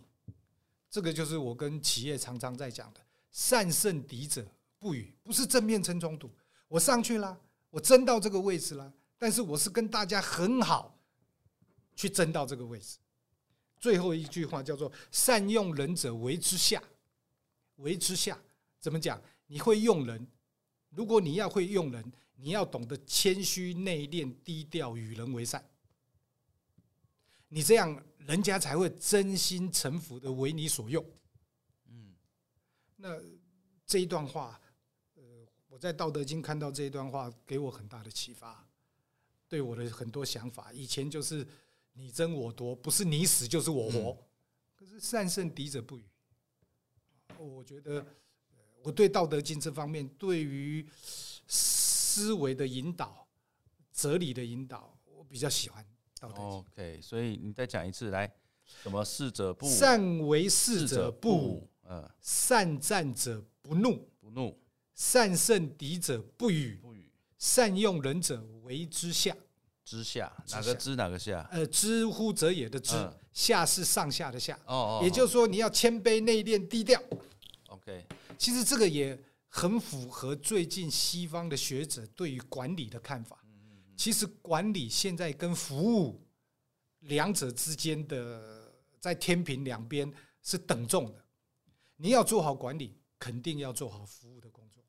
[0.92, 3.00] 这个就是我跟企业常常在讲的
[3.32, 4.46] “善胜敌者
[4.78, 6.30] 不语”，不是正面争冲突。
[6.68, 7.40] 我上去了，
[7.72, 11.00] 我争到这个位置了，但是我是跟大家很好
[11.96, 12.98] 去争到这个位置。
[13.80, 16.84] 最后一句话叫做“善用人者为之下”，
[17.78, 18.38] 为之下
[18.80, 19.20] 怎么讲？
[19.48, 20.28] 你会用人，
[20.90, 22.14] 如果你要会用人。
[22.44, 25.64] 你要懂得谦虚、内敛、低调，与人为善。
[27.50, 31.06] 你这样，人家才会真心诚服的为你所用。
[31.88, 32.16] 嗯，
[32.96, 33.20] 那
[33.86, 34.60] 这一段话，
[35.16, 35.22] 呃，
[35.68, 38.66] 我在《道德经》看到这一段话，给我很大的启发，
[39.50, 40.72] 对我的很多想法。
[40.72, 41.46] 以前就是
[41.92, 44.18] 你争我夺，不是你死就是我活。
[44.76, 46.06] 可是善胜敌者不语。
[47.38, 48.06] 我觉得，
[48.82, 50.88] 我对《道德经》这方面，对于。
[51.48, 53.26] 思维的引导，
[53.94, 55.86] 哲理的引导，我比较喜欢。
[56.22, 58.32] OK，所以你再讲一次，来，
[58.84, 64.58] 什么事者不善为事者不，嗯，善战者不怒，不怒，
[64.94, 69.36] 善胜敌者不语，不语，善用人者为之下，
[69.84, 71.48] 之下哪个之哪个下？
[71.52, 72.96] 呃，知乎者也的知，
[73.34, 74.56] 下是上下的下。
[74.66, 77.02] 哦哦，也就是说你要谦卑内敛低调。
[77.68, 78.06] OK，
[78.38, 79.18] 其实这个也。
[79.54, 83.41] 很符合最近西方的学者对于管理的看法。
[84.02, 86.20] 其实管理现在跟服务
[87.02, 90.12] 两者之间的在天平两边
[90.42, 91.24] 是等重的。
[91.98, 94.84] 你要做好管理，肯定要做好服务的工作。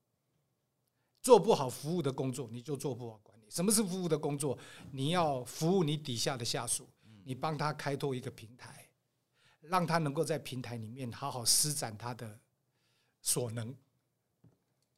[1.20, 3.44] 做不好服务的工作，你就做不好管理。
[3.50, 4.58] 什么是服务的工作？
[4.92, 6.88] 你要服务你底下的下属，
[7.22, 8.88] 你帮他开拓一个平台，
[9.60, 12.40] 让他能够在平台里面好好施展他的
[13.20, 13.76] 所能。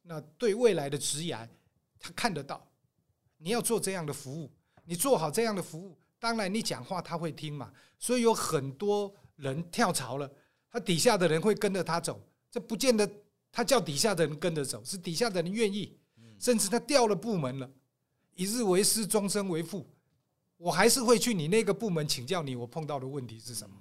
[0.03, 1.35] 那对未来的职业，
[1.99, 2.65] 他看得到，
[3.37, 4.51] 你要做这样的服务，
[4.83, 7.71] 你做好这样的服务，当然你讲话他会听嘛。
[7.97, 10.31] 所以有很多人跳槽了，
[10.69, 12.21] 他底下的人会跟着他走，
[12.51, 13.09] 这不见得
[13.51, 15.97] 他叫底下的人跟着走，是底下的人愿意，
[16.39, 17.71] 甚至他调了部门了，
[18.33, 19.87] 一日为师，终身为父，
[20.57, 23.75] 我还是会去你那个部门请教你，我碰到的问题是什么，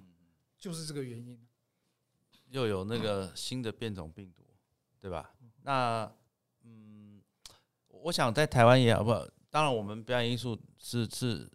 [0.59, 1.39] 就是这个原因。
[2.51, 4.45] 又有那个新的变种病毒，
[5.01, 5.35] 对吧？
[5.63, 6.09] 那，
[6.63, 7.21] 嗯，
[7.89, 9.11] 我想在台湾也好不，
[9.55, 11.49] 当然我们表演艺术是是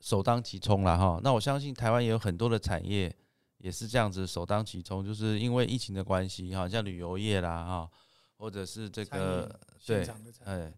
[0.00, 1.20] 首当其冲了哈。
[1.22, 3.14] 那我相信台湾也有很多的产业
[3.58, 7.90] 也是这样子首当其冲，就是因为疫情的关系哈，像旅游业啦哈，
[8.38, 10.02] 或者是这个对，
[10.46, 10.72] 哎，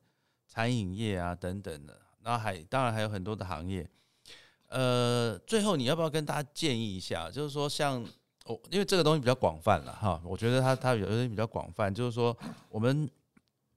[0.48, 3.88] 餐饮业啊等等的，那还当然还有很多的行业。
[4.66, 8.04] 呃，最后你要不要跟大家建议一下，就是说像。
[8.46, 12.37] 哦，因为这个东西比较广泛了哈，我觉得它它有点比较广泛，就是说
[12.68, 13.08] 我们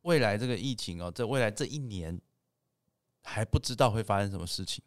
[0.02, 2.20] 未来这个疫情哦，在未来这一年
[3.28, 4.84] 还不知道会发生什么事情，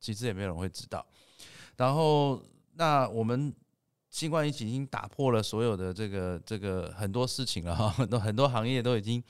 [0.00, 1.06] 其实也没有人会知道。
[1.76, 2.42] 然后
[2.74, 3.54] 那我们
[4.08, 9.22] 新冠疫情已经打破了所有的这个这个很多事情了哈，很多很多行业都已经，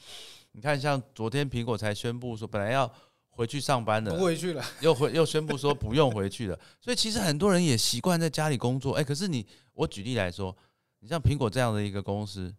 [0.53, 2.90] 你看像昨天苹果才宣布说本来要。
[3.35, 8.92] 回去上班的，不回去了，又回又宣布说不用回去了，所以其实很多人也习惯在家里工作。
[8.92, 10.55] 哎，可是你，我举例来说，
[10.98, 12.55] 你像苹果这样的一个公司，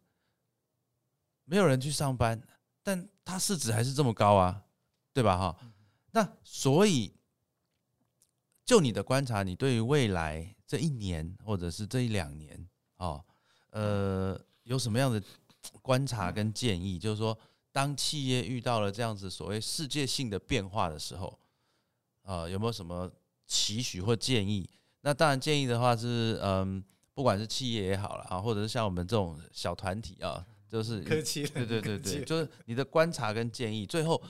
[1.46, 2.42] 没有人去上班，
[2.82, 4.64] 但它市值还是这么高啊，
[5.14, 5.38] 对吧？
[5.38, 5.56] 哈，
[6.14, 7.14] 那所以
[8.66, 13.24] 就你的观察，你对于未来这一年或者是这一两年，哦，
[13.70, 15.22] 呃，有什么样的
[15.84, 16.98] 观察跟建议？
[16.98, 17.38] 就是说。
[17.76, 21.40] 当企业遇到了这样子所谓世界性的变化的时候，
[22.22, 23.12] 啊，有没有什么
[23.48, 24.70] 期许或建议？
[25.02, 26.84] 那当然建议的话是，嗯，
[27.16, 34.22] 不管是企业也好了啊，或者是像我们这种小团体啊，就是客气，对对对对，就是你的观察跟建议，最后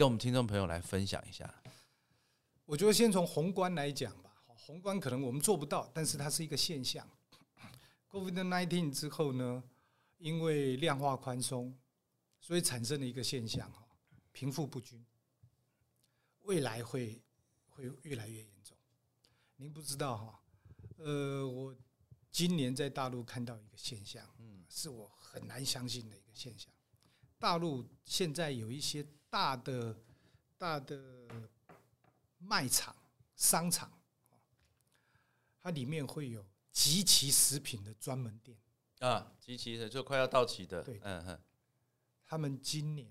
[0.00, 1.62] 跟我们听众朋友来分享一下。
[2.64, 7.06] 我觉得先从宏观来讲吧，宏观可能我们做不到，但是它是一个现象。
[8.08, 9.62] COVID nineteen 之后呢，
[10.16, 11.78] 因为量化宽松。
[12.40, 13.86] 所以产生了一个现象哈，
[14.32, 15.04] 贫富不均，
[16.44, 17.20] 未来会
[17.68, 18.74] 会越来越严重。
[19.56, 20.40] 您不知道哈，
[20.96, 21.76] 呃，我
[22.30, 26.72] 今年在大陆看到一个现象，嗯，是我很难相信的一个现象。
[27.38, 29.96] 大陆现在有一些大的
[30.58, 31.26] 大的
[32.38, 32.94] 卖场、
[33.36, 33.90] 商场，
[35.58, 38.58] 它里面会有集齐食品的专门店。
[38.98, 41.40] 啊，集齐的就快要到期的，对，嗯哼，
[42.26, 43.10] 他们今年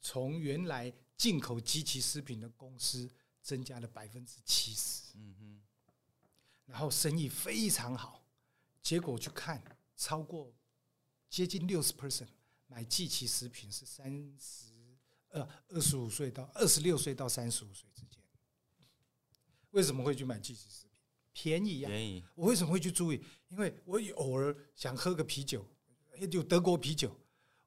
[0.00, 3.08] 从原来进口集齐食品的公司。
[3.46, 5.62] 增加了百分之七十，嗯哼，
[6.64, 8.26] 然后生意非常好，
[8.82, 9.62] 结果去看，
[9.94, 10.52] 超过
[11.30, 12.26] 接近六十 percent
[12.66, 14.66] 买季期食品是三十
[15.28, 18.20] 呃二十五岁到二十六岁到三十五岁之间，
[19.70, 21.00] 为什么会去买季期食品？
[21.32, 21.88] 便宜呀！
[21.88, 22.24] 便宜。
[22.34, 23.22] 我为什么会去注意？
[23.48, 25.64] 因为我偶尔想喝个啤酒，
[26.30, 27.14] 有德国啤酒，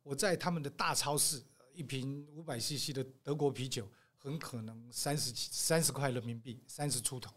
[0.03, 1.43] 我在他们的大超市，
[1.73, 3.89] 一瓶五百 CC 的德国啤酒。
[4.21, 7.33] 很可能三十几三十块人民币，三十出头。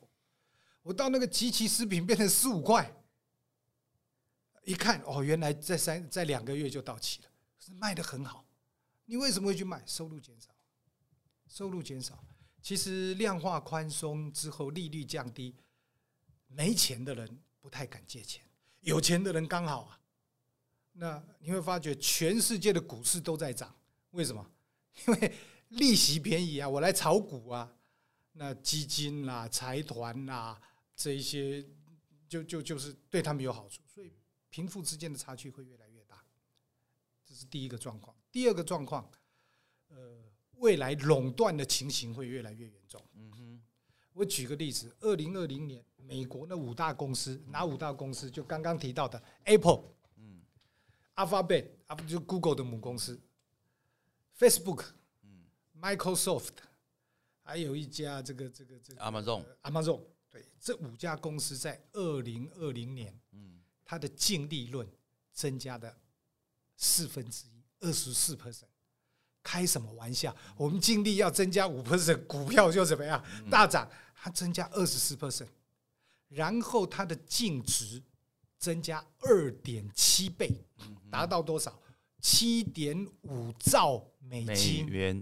[0.83, 2.93] 我到那个集齐食品变成十五块，
[4.65, 7.29] 一看哦，原来在三在两个月就到期了，
[7.63, 8.45] 是卖的很好。
[9.05, 9.83] 你为什么会去卖？
[9.87, 10.51] 收入减少，
[11.47, 12.25] 收入减少。
[12.61, 15.55] 其实量化宽松之后，利率降低，
[16.49, 18.45] 没钱的人不太敢借钱，
[18.81, 20.01] 有钱的人刚好啊。
[20.93, 23.75] 那你会发觉全世界的股市都在涨，
[24.11, 24.51] 为什么？
[25.07, 25.35] 因为。
[25.73, 27.75] 利息便宜啊，我来炒股啊，
[28.33, 30.61] 那基金啦、财团啦
[30.95, 31.65] 这一些，
[32.29, 34.13] 就就就是对他们有好处，所以
[34.51, 35.92] 贫富之间的差距会越来越，
[37.43, 38.17] 是第一个状况。
[38.31, 39.11] 第二个状况，
[39.89, 40.23] 呃，
[40.59, 43.05] 未来垄断的情形会越来越严重。
[43.15, 43.63] 嗯哼，
[44.13, 48.31] 我举个例子，二零二零年美国那五大公司，哪五大公司？
[48.31, 49.83] 就刚刚提到的 Apple，
[50.17, 50.41] 嗯
[51.17, 53.21] ，Alphabet，啊不就 Google 的母公司
[54.39, 54.87] ，Facebook
[55.23, 55.45] 嗯。
[55.81, 56.57] Microsoft，
[57.43, 64.89] 还有一家这个这个这个 Amazon，Amazon，对，这五家公司在二零二零年，嗯，它的净利润
[65.33, 65.99] 增加的
[66.77, 68.65] 四分之一，二十四 percent，
[69.43, 70.35] 开什么玩笑？
[70.57, 73.89] 我们尽力要增加五 percent，股票就怎么样大涨？
[74.15, 75.49] 它增加二十四 percent，
[76.29, 78.03] 然后它的净值
[78.57, 80.65] 增加二点七倍，
[81.11, 81.81] 达到多少？
[82.21, 85.21] 七点五兆美金元，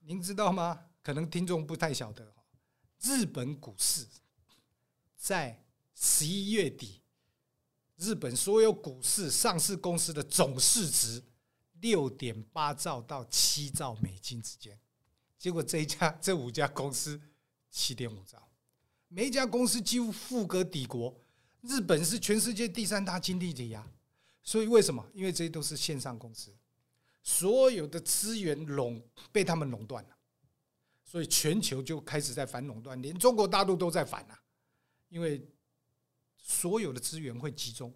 [0.00, 0.86] 您知道吗？
[1.00, 2.34] 可能听众不太晓得
[3.02, 4.04] 日本股市
[5.16, 7.00] 在十一月底，
[7.96, 11.22] 日本所有股市上市公司的总市值
[11.80, 14.78] 六点八兆到七兆美金之间，
[15.38, 17.20] 结果这一家 这五家公司
[17.70, 18.48] 七点五兆，
[19.08, 21.14] 每一家公司几乎富可敌国。
[21.62, 23.86] 日本是全世界第三大经济体呀。
[24.42, 25.02] 所以为什么？
[25.14, 26.54] 因为这些都是线上公司，
[27.22, 30.10] 所有的资源垄被他们垄断了，
[31.02, 34.38] 所以全球就开始在反垄断，连中国大陆都在反啊。
[35.08, 35.42] 因为
[36.44, 37.92] 所有的资源会集中，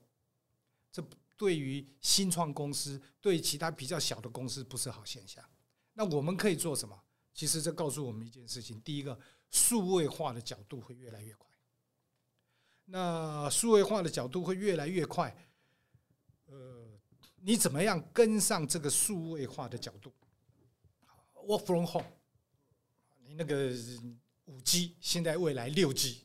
[0.90, 5.44] 这对于新创公司、对其他比较小的公司不是好现象。
[5.92, 6.98] 那我们可以做什么？
[7.34, 9.20] 其实这告诉我们一件事情：第一个，
[9.50, 11.46] 数位化的角度会越来越快。
[12.86, 15.36] 那数位化的角度会越来越快。
[16.46, 16.88] 呃，
[17.36, 20.10] 你怎么样跟上这个数位化的角度
[21.34, 22.10] ？Work from home，
[23.18, 23.72] 你那个
[24.46, 26.24] 五 G，现在未来六 G，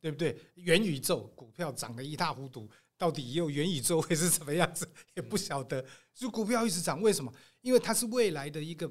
[0.00, 0.38] 对不对？
[0.54, 5.84] 元宇宙股票涨得一塌糊涂，到底以后元宇宙会是什么样子也不晓得。
[6.14, 7.32] 就股票一直涨，为什么？
[7.60, 8.90] 因为它是未来的一个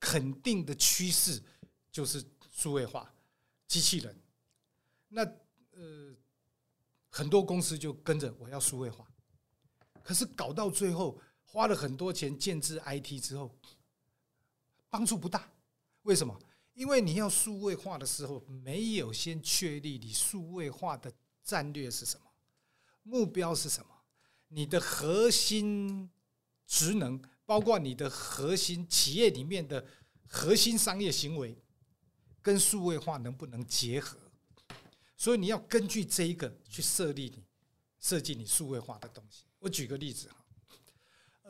[0.00, 1.42] 肯定的趋势，
[1.90, 3.12] 就是数位化
[3.66, 4.16] 机器人。
[5.08, 5.24] 那
[5.72, 6.14] 呃，
[7.08, 9.06] 很多公司就跟着我要数位化。
[10.02, 13.54] 可是搞到最后，花了很多钱建制 IT 之后，
[14.88, 15.50] 帮助不大。
[16.02, 16.38] 为什么？
[16.78, 21.12] 因为你要数位化的时候，没有先确立你数位化的
[21.42, 22.26] 战略是什么，
[23.02, 23.88] 目标是什么，
[24.46, 26.08] 你的核心
[26.68, 29.84] 职能，包括你的核心企业里面的
[30.28, 31.60] 核心商业行为，
[32.40, 34.16] 跟数位化能不能结合？
[35.16, 37.44] 所以你要根据这一个去设立你
[37.98, 39.42] 设计你数位化的东西。
[39.58, 40.30] 我举个例子，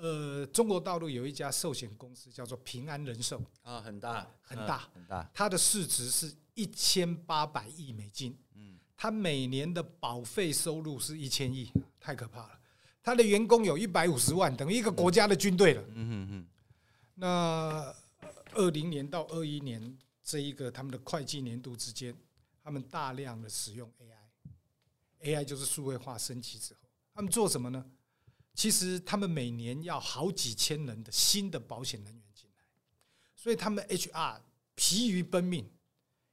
[0.01, 12.61] 呃，中国大陆有一家寿险公司叫做平安人寿啊，很大很大很大，它的市值是一千八百亿美金，嗯，它每年的保费收入是一千亿，太可怕了。
[13.03, 15.83] 它的员工有一百五十万，等于一个国家的军队了。
[15.89, 16.47] 嗯嗯嗯。
[17.15, 17.93] 那
[18.53, 22.17] 二零年到二一年这一个他们的会计年度之间，
[22.63, 23.93] 他们大量的使用
[25.21, 26.81] AI，AI 就是数位化升级之后，
[27.13, 27.85] 他们做什么呢？
[28.59, 32.65] 其实他们每年要好几千人的新的保险人员进来，
[33.37, 34.41] 所以他们 HR
[34.75, 35.71] 疲于奔命，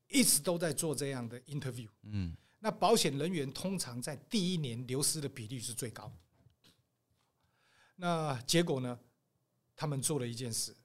[0.08, 1.88] 一直都在做这样的 interview。
[2.02, 6.12] 嗯那保险人员通常在第一年流失的比率是最高。
[7.98, 9.00] 那结果呢？
[9.76, 10.76] 他们做了一件事，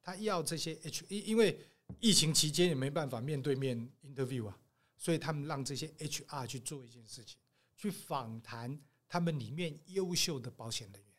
[0.00, 1.60] 他要这些 H，因因为
[2.00, 4.58] 疫情期间也没办法面对面 interview 啊，
[4.96, 7.36] 所以他们让这些 HR 去做一件事情，
[7.76, 11.14] 去访谈他们里面优秀的保险人员。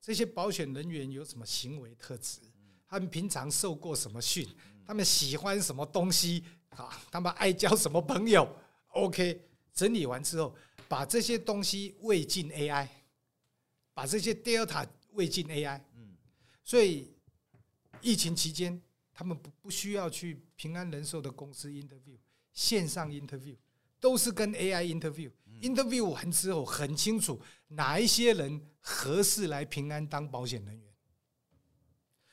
[0.00, 2.40] 这些保险人员有什么行为特质？
[2.86, 4.46] 他们平常受过什么训？
[4.86, 6.44] 他们喜欢什么东西？
[6.70, 8.46] 啊，他们爱交什么朋友
[8.88, 10.54] ？OK，整理完之后，
[10.88, 12.86] 把这些东西喂进 AI，
[13.94, 15.80] 把这些 Delta 喂进 AI。
[15.96, 16.16] 嗯
[16.62, 17.14] 所以
[18.00, 18.80] 疫情期间，
[19.12, 22.18] 他们不不需要去平安人寿的公司 interview，
[22.52, 23.56] 线上 interview
[24.00, 25.30] 都是跟 AI interview。
[25.68, 30.94] Interview 完之后，很清楚哪一些人合适来平安当保险人员，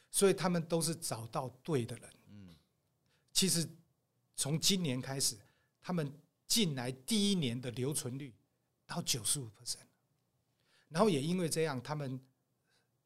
[0.10, 2.10] 所以他们都是找到对的人。
[2.28, 2.56] 嗯
[3.32, 3.68] 其实
[4.36, 5.38] 从今年开始，
[5.82, 6.12] 他们
[6.46, 8.36] 进来第一年的留存率
[8.86, 9.88] 到九十五 percent，
[10.90, 12.20] 然后也因为这样，他们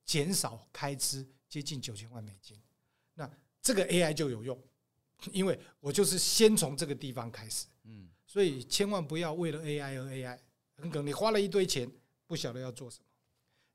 [0.03, 2.59] 减少开支接近九千万美金。
[3.13, 3.29] 那
[3.61, 4.59] 这个 AI 就有用，
[5.31, 7.67] 因为我就是先从这个地方开始，
[8.35, 10.37] 所以千万不要为了 AI 而 AI，
[10.75, 11.89] 很可能你花了一堆钱，
[12.27, 13.05] 不晓得要做什么。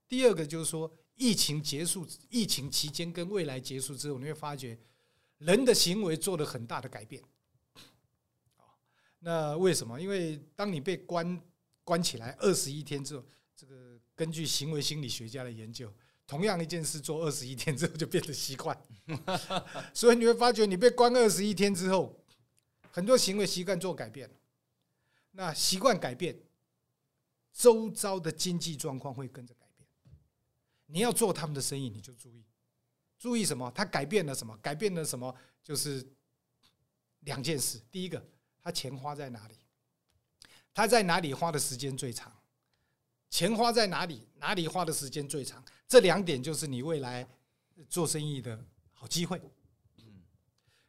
[0.07, 4.79] 第二个就是说，疫情结束，疫情期间跟未来结束之后，你会发觉
[5.39, 7.23] 人的行为做了很大的改变。
[9.21, 9.99] 那为什么？
[9.99, 11.41] 因为当你被关
[11.83, 13.25] 关起来二十一天之后，
[13.57, 15.91] 这个根据行为心理学家的研究，
[16.27, 18.79] 同样一件事做二十一天之后就变成习惯，
[19.95, 22.15] 所以你会发觉你被关二十一天之后，
[22.91, 24.35] 很多行为习惯做改变了。
[25.33, 26.39] 那习惯改变，
[27.53, 29.89] 周遭的经济状况会跟着改变。
[30.87, 32.45] 你要做他们的生意，你就注意，
[33.19, 33.71] 注意什么？
[33.71, 34.57] 他改变了什么？
[34.59, 35.35] 改变了什么？
[35.63, 36.05] 就是
[37.21, 37.81] 两件事。
[37.93, 38.25] 第一个，
[38.61, 39.55] 他钱花在哪里？
[40.75, 42.33] 他在哪里花的时间最长？
[43.29, 44.27] 钱花在哪里？
[44.37, 45.65] 哪里花的时间最长？
[45.87, 47.29] 这两点就是你未来
[47.89, 49.41] 做生意的好机会。
[49.99, 50.23] 嗯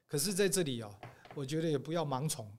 [0.07, 0.93] 可是在这里哦，
[1.35, 2.51] 我觉得也不要盲从，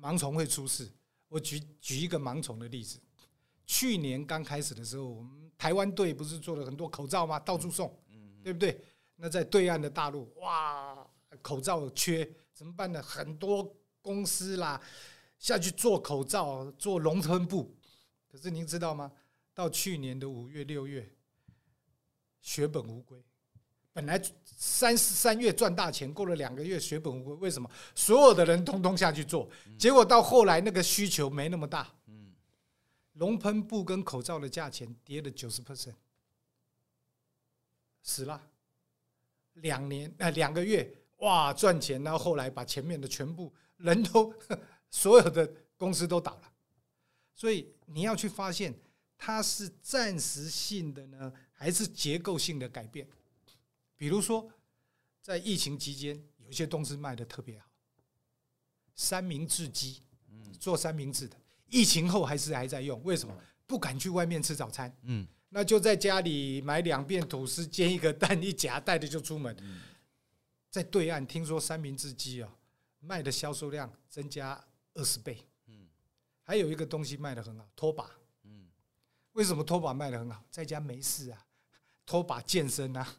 [0.00, 0.90] 盲从会出事。
[1.34, 2.96] 我举举一个盲从的例子，
[3.66, 7.40] 去年刚开始的时候，我们台湾队不是做了很多口罩吗？
[7.40, 7.92] 到处送，
[8.40, 8.80] 对不对？
[9.16, 11.04] 那在对岸的大陆，哇，
[11.42, 13.02] 口罩缺怎么办呢？
[13.02, 13.68] 很多
[14.00, 14.80] 公司啦
[15.36, 17.76] 下去做口罩，做农村布。
[18.28, 19.10] 可是您知道吗？
[19.52, 21.16] 到去年的五月、六月，
[22.42, 23.20] 血本无归。
[23.94, 27.70] 本来三三月赚大钱，过了两个月血本无归，为什么？
[27.94, 32.34] 所有的人通通下去做，结果到后来那个需求没那么大，嗯
[33.12, 35.94] 龙喷布跟口罩的价钱跌了九十 percent，
[38.02, 38.50] 死了。
[39.54, 44.34] 两年呃两个月哇赚钱，然后后来把前面的全部人都
[44.90, 46.52] 所有的公司都倒了，
[47.36, 48.74] 所以你要去发现
[49.16, 53.06] 它是暂时性的呢，还是结构性的改变？
[53.96, 54.50] 比如说
[55.22, 57.66] 在疫情期间，有一些东西卖的特别好，
[58.94, 60.02] 三明治机，
[60.58, 61.36] 做三明治的，
[61.68, 63.34] 疫情后还是还在用，为什么？
[63.66, 69.56] 不敢去外面吃早餐，嗯那就在家里买两片吐司，煎一个蛋，一夹带着就出门。
[70.68, 72.52] 在对岸听说三明治机啊，
[72.98, 74.62] 卖的销售量增加
[74.94, 75.38] 二十倍。
[75.68, 75.88] 嗯
[76.42, 78.10] 还有一个东西卖的很好，拖把。
[78.42, 78.66] 嗯
[79.32, 80.44] 为什么拖把卖的很好？
[80.50, 81.46] 在家没事啊，
[82.04, 83.16] 拖把健身啊。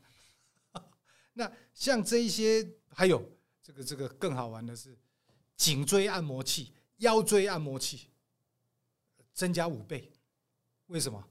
[1.37, 3.23] 那像这一些，还有
[3.61, 4.97] 这个这个更好玩的是，
[5.55, 8.09] 颈椎按摩器、腰椎按摩器
[9.33, 10.11] 增加五倍。
[10.87, 11.23] 为什么？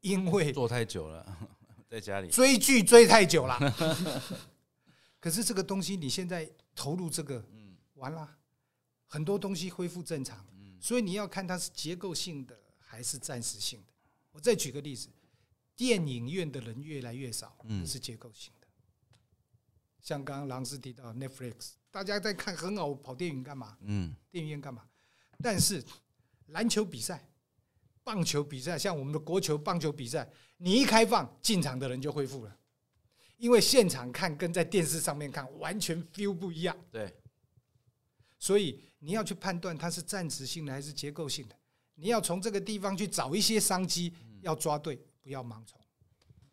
[0.00, 1.24] 因为坐太久了，
[1.88, 3.56] 在家里，追剧追太久了。
[5.20, 8.38] 可是这个东西你现在投入这个，嗯完了，
[9.06, 10.44] 很多东西恢复正常，
[10.80, 13.92] 所以你要看它是结构性的还是暂时性的。
[14.32, 15.08] 我再举个例子，
[15.76, 18.61] 电影院的人越来越少，嗯是结构性的。
[20.02, 23.78] 像刚刚郎斯提到 Netflix，大家在看很好，跑电影干嘛？
[23.80, 24.14] 嗯。
[24.30, 24.84] 电影院干嘛？
[25.40, 25.82] 但是
[26.46, 27.28] 篮球比赛、
[28.02, 30.28] 棒球比赛，像我们的国球、棒球比赛，
[30.58, 32.58] 你一开放进场的人就恢复了，
[33.36, 37.12] 因为现场看跟在电视上面看完全 feel 不一样，对，
[38.38, 41.56] 所以你要去判断它是暂时性的还是结构性的，
[41.94, 45.80] 你要从这个地方去找一些商机，要抓对，不要盲从。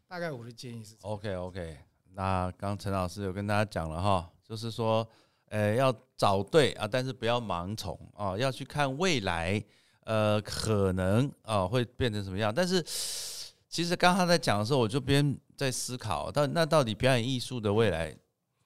[0.08, 1.78] 大概我的建议是，OK OK，
[2.14, 5.08] 那刚陈老师有跟大家讲了哈，就是说，
[5.50, 9.64] 呃，要找对啊，但是不要盲从啊，要去看未来，
[10.04, 12.54] 呃，可能啊会变成什么样。
[12.54, 12.84] 但是
[13.70, 18.16] 其实刚刚在讲的时候，我就边在思考，到那到底表演艺术的未来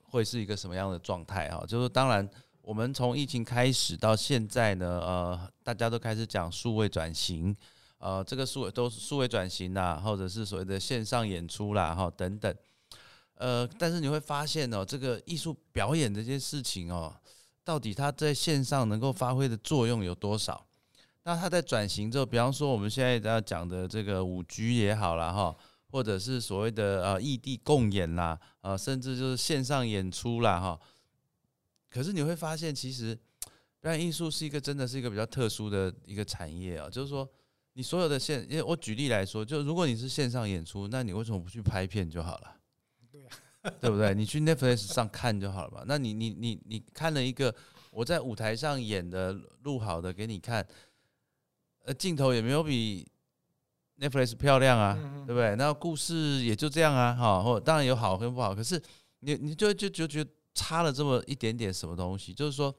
[0.01, 1.63] 会是一个什么样的状态哈？
[1.67, 2.27] 就是当然，
[2.61, 7.55] 我们从疫情开始到现在呢，呃，大家都开始讲数位转型，
[7.99, 12.55] 呃，这个数都是数位转型啦，或者是所谓的线上演出啦，哈，等等。
[13.43, 17.13] 呃，但是你会发现哦，这个艺术表演这件事情哦，
[17.61, 20.65] 到底它在线上能够发挥的作用有多少？
[21.23, 25.53] 那它在转型之后，比方说我们现在要讲的这个五 G 也好了哈，
[25.91, 30.79] 或者是所谓的呃异地共演啦，呃，甚至就是线上演出啦哈。
[31.89, 33.19] 可是你会发现，其实
[33.81, 37.29] 表演艺术是一个真的是一个比较特殊的一个产业啊，就是说
[37.73, 42.55] 你所有的线，因为我举例来说，就如果你是线上演出，那你为什么不去拍片就好了？
[43.79, 44.13] 对不对？
[44.13, 45.83] 你去 Netflix 上看就好了嘛。
[45.85, 47.53] 那你你你你看了一个
[47.91, 49.33] 我在舞台上演的
[49.63, 50.65] 录好的给你看。
[51.85, 53.05] 呃，镜头也没有比
[53.99, 54.97] Netflix 漂亮啊，
[55.27, 55.53] 对不对？
[55.57, 58.81] 那故事也就这样啊，哈，或当然有好跟不好，可是
[59.19, 62.73] 你你就就就觉得差了这么一点点什么东西，就是说，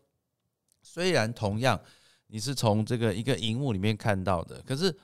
[0.81, 1.79] 虽然同样
[2.29, 4.97] 你是从这个一个荧幕里面看到的，可是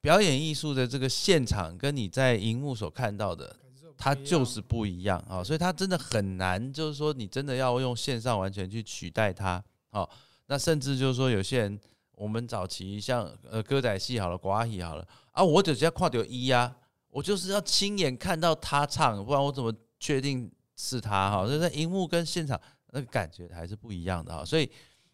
[0.00, 3.56] 表演艺术的这个现场跟你在荧幕所看到的，
[3.96, 10.08] 它就是不一样啊，所以它真的很难，就是说你真的要用线上完全去取代它，哦，
[10.46, 11.80] 那甚至就是说有些人。
[12.18, 16.74] 我们早期像呃歌仔戏好了，寡戏好了啊，我只要跨掉一呀，
[17.10, 19.70] 我就是要亲眼看到他唱，不然我怎么
[20.00, 21.44] 确定是他哈？
[21.44, 22.58] 所以在荧幕跟现场
[22.92, 24.42] 那个感觉还是不一样的哈。
[24.42, 24.66] 所以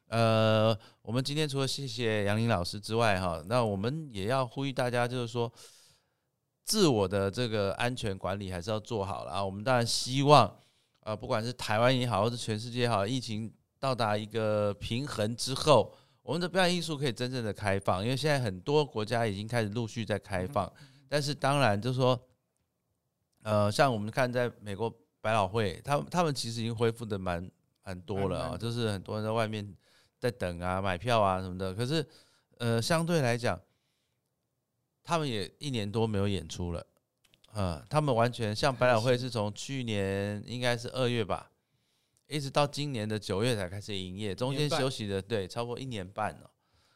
[0.07, 5.53] 呃，我们今天除了谢谢杨林老师之外哈，那我们也要呼吁大家，就是说
[6.65, 9.45] 自我的这个安全管理还是要做好了啊。
[9.45, 10.57] 我们当然希望
[11.01, 15.95] 呃，不管是台湾也好，或者全世界也好，疫情到达一个平衡之后。
[16.25, 20.73] 我们的表演艺术可以真正的开放，因为现在很多国家已经开始陆续在开放，
[21.09, 22.17] 但是当然就是说，
[23.43, 24.89] 呃，像我们看在美国
[25.21, 27.51] 百老汇，他们他们其实已经恢复的蛮
[27.83, 29.77] 蛮多了啊，就是很多人在外面
[30.21, 31.75] 在等啊、买票啊什么的。
[31.75, 32.07] 可是，
[32.59, 33.61] 呃，相对来讲，
[35.05, 36.87] 他们也一年多没有演出了，
[37.53, 41.51] 呃，他们完全像百老汇是从去年应该是二月吧。
[42.29, 46.51] 一直到今年的九月才开始营业，中间休息的对，超过一年半了，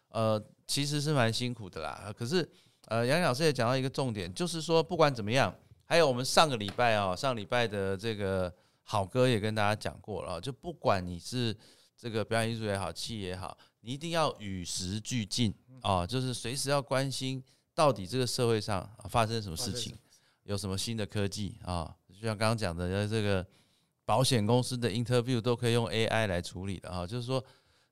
[0.08, 2.10] 呃，其实是蛮辛苦的啦。
[2.16, 2.48] 可是，
[2.86, 5.54] 呃，杨老师也讲到一个重点，就是说不管怎么样，
[5.84, 8.50] 还有我们上个礼拜啊，上礼拜的这个
[8.82, 11.54] 好歌也跟大家讲过了，就不管你是
[11.98, 15.52] 这个表演艺术也好，戏也好，你一定要与时俱进
[15.82, 17.44] 啊，就是随时要关心
[17.76, 19.96] 到底这个社会上发生什么事情，
[20.42, 23.46] 有什么新的科技啊，就像刚刚讲的这个。
[24.06, 27.44] 保险公司的 interview 都可以用 AI 来处理的啊，就是说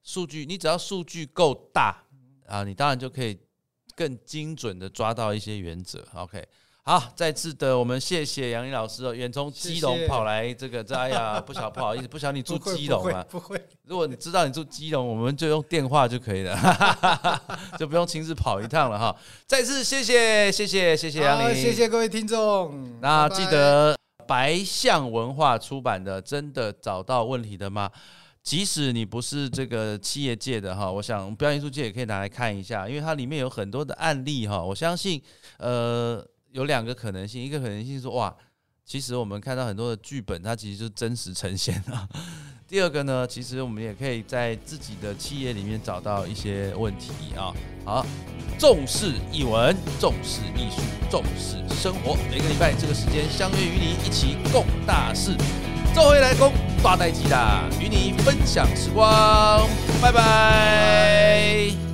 [0.04, 2.04] 数据，你只要数据够大
[2.46, 3.36] 啊，你当然就可以
[3.96, 6.06] 更精准的抓到一些原则。
[6.14, 6.46] OK，
[6.86, 13.24] 好，再次的我们谢谢杨林老师哦，远从基隆跑来这个，哎呀， 不晓不好意思，不晓你住基隆啊？
[13.30, 16.54] 不会，如果你知道你住基隆，我们就用电话就可以了，
[17.78, 19.16] 就不用亲自跑一趟了哈。
[19.46, 23.96] 再次谢谢谢谢谢谢杨林，谢谢各位听众，那记得。
[24.26, 27.90] 白象文化出版的，真的找到问题的吗？
[28.42, 34.62] 即使你不是这个企业界的哈，我想表演艺术界也可以拿来看一下，因为它里面有很多的案例哈。
[34.64, 35.20] 我相信，
[35.58, 38.32] 呃，有两个可能性，一个可能性是哇，
[38.84, 42.08] 其实我们看到很多的剧本，它其实就是真实呈现啊。
[42.68, 47.52] 第二个呢，其实我们也可以在自己的企业里面找到一些问题啊。
[47.84, 48.06] 好，
[48.56, 50.80] 重视译文，重视艺术，
[51.10, 52.16] 重视生活。
[52.30, 55.36] 每个礼拜这个时间相约与你一起共大事，
[55.92, 56.52] 周回来攻
[56.84, 59.68] 大代机的，与你分享时光。
[60.00, 61.93] 拜拜。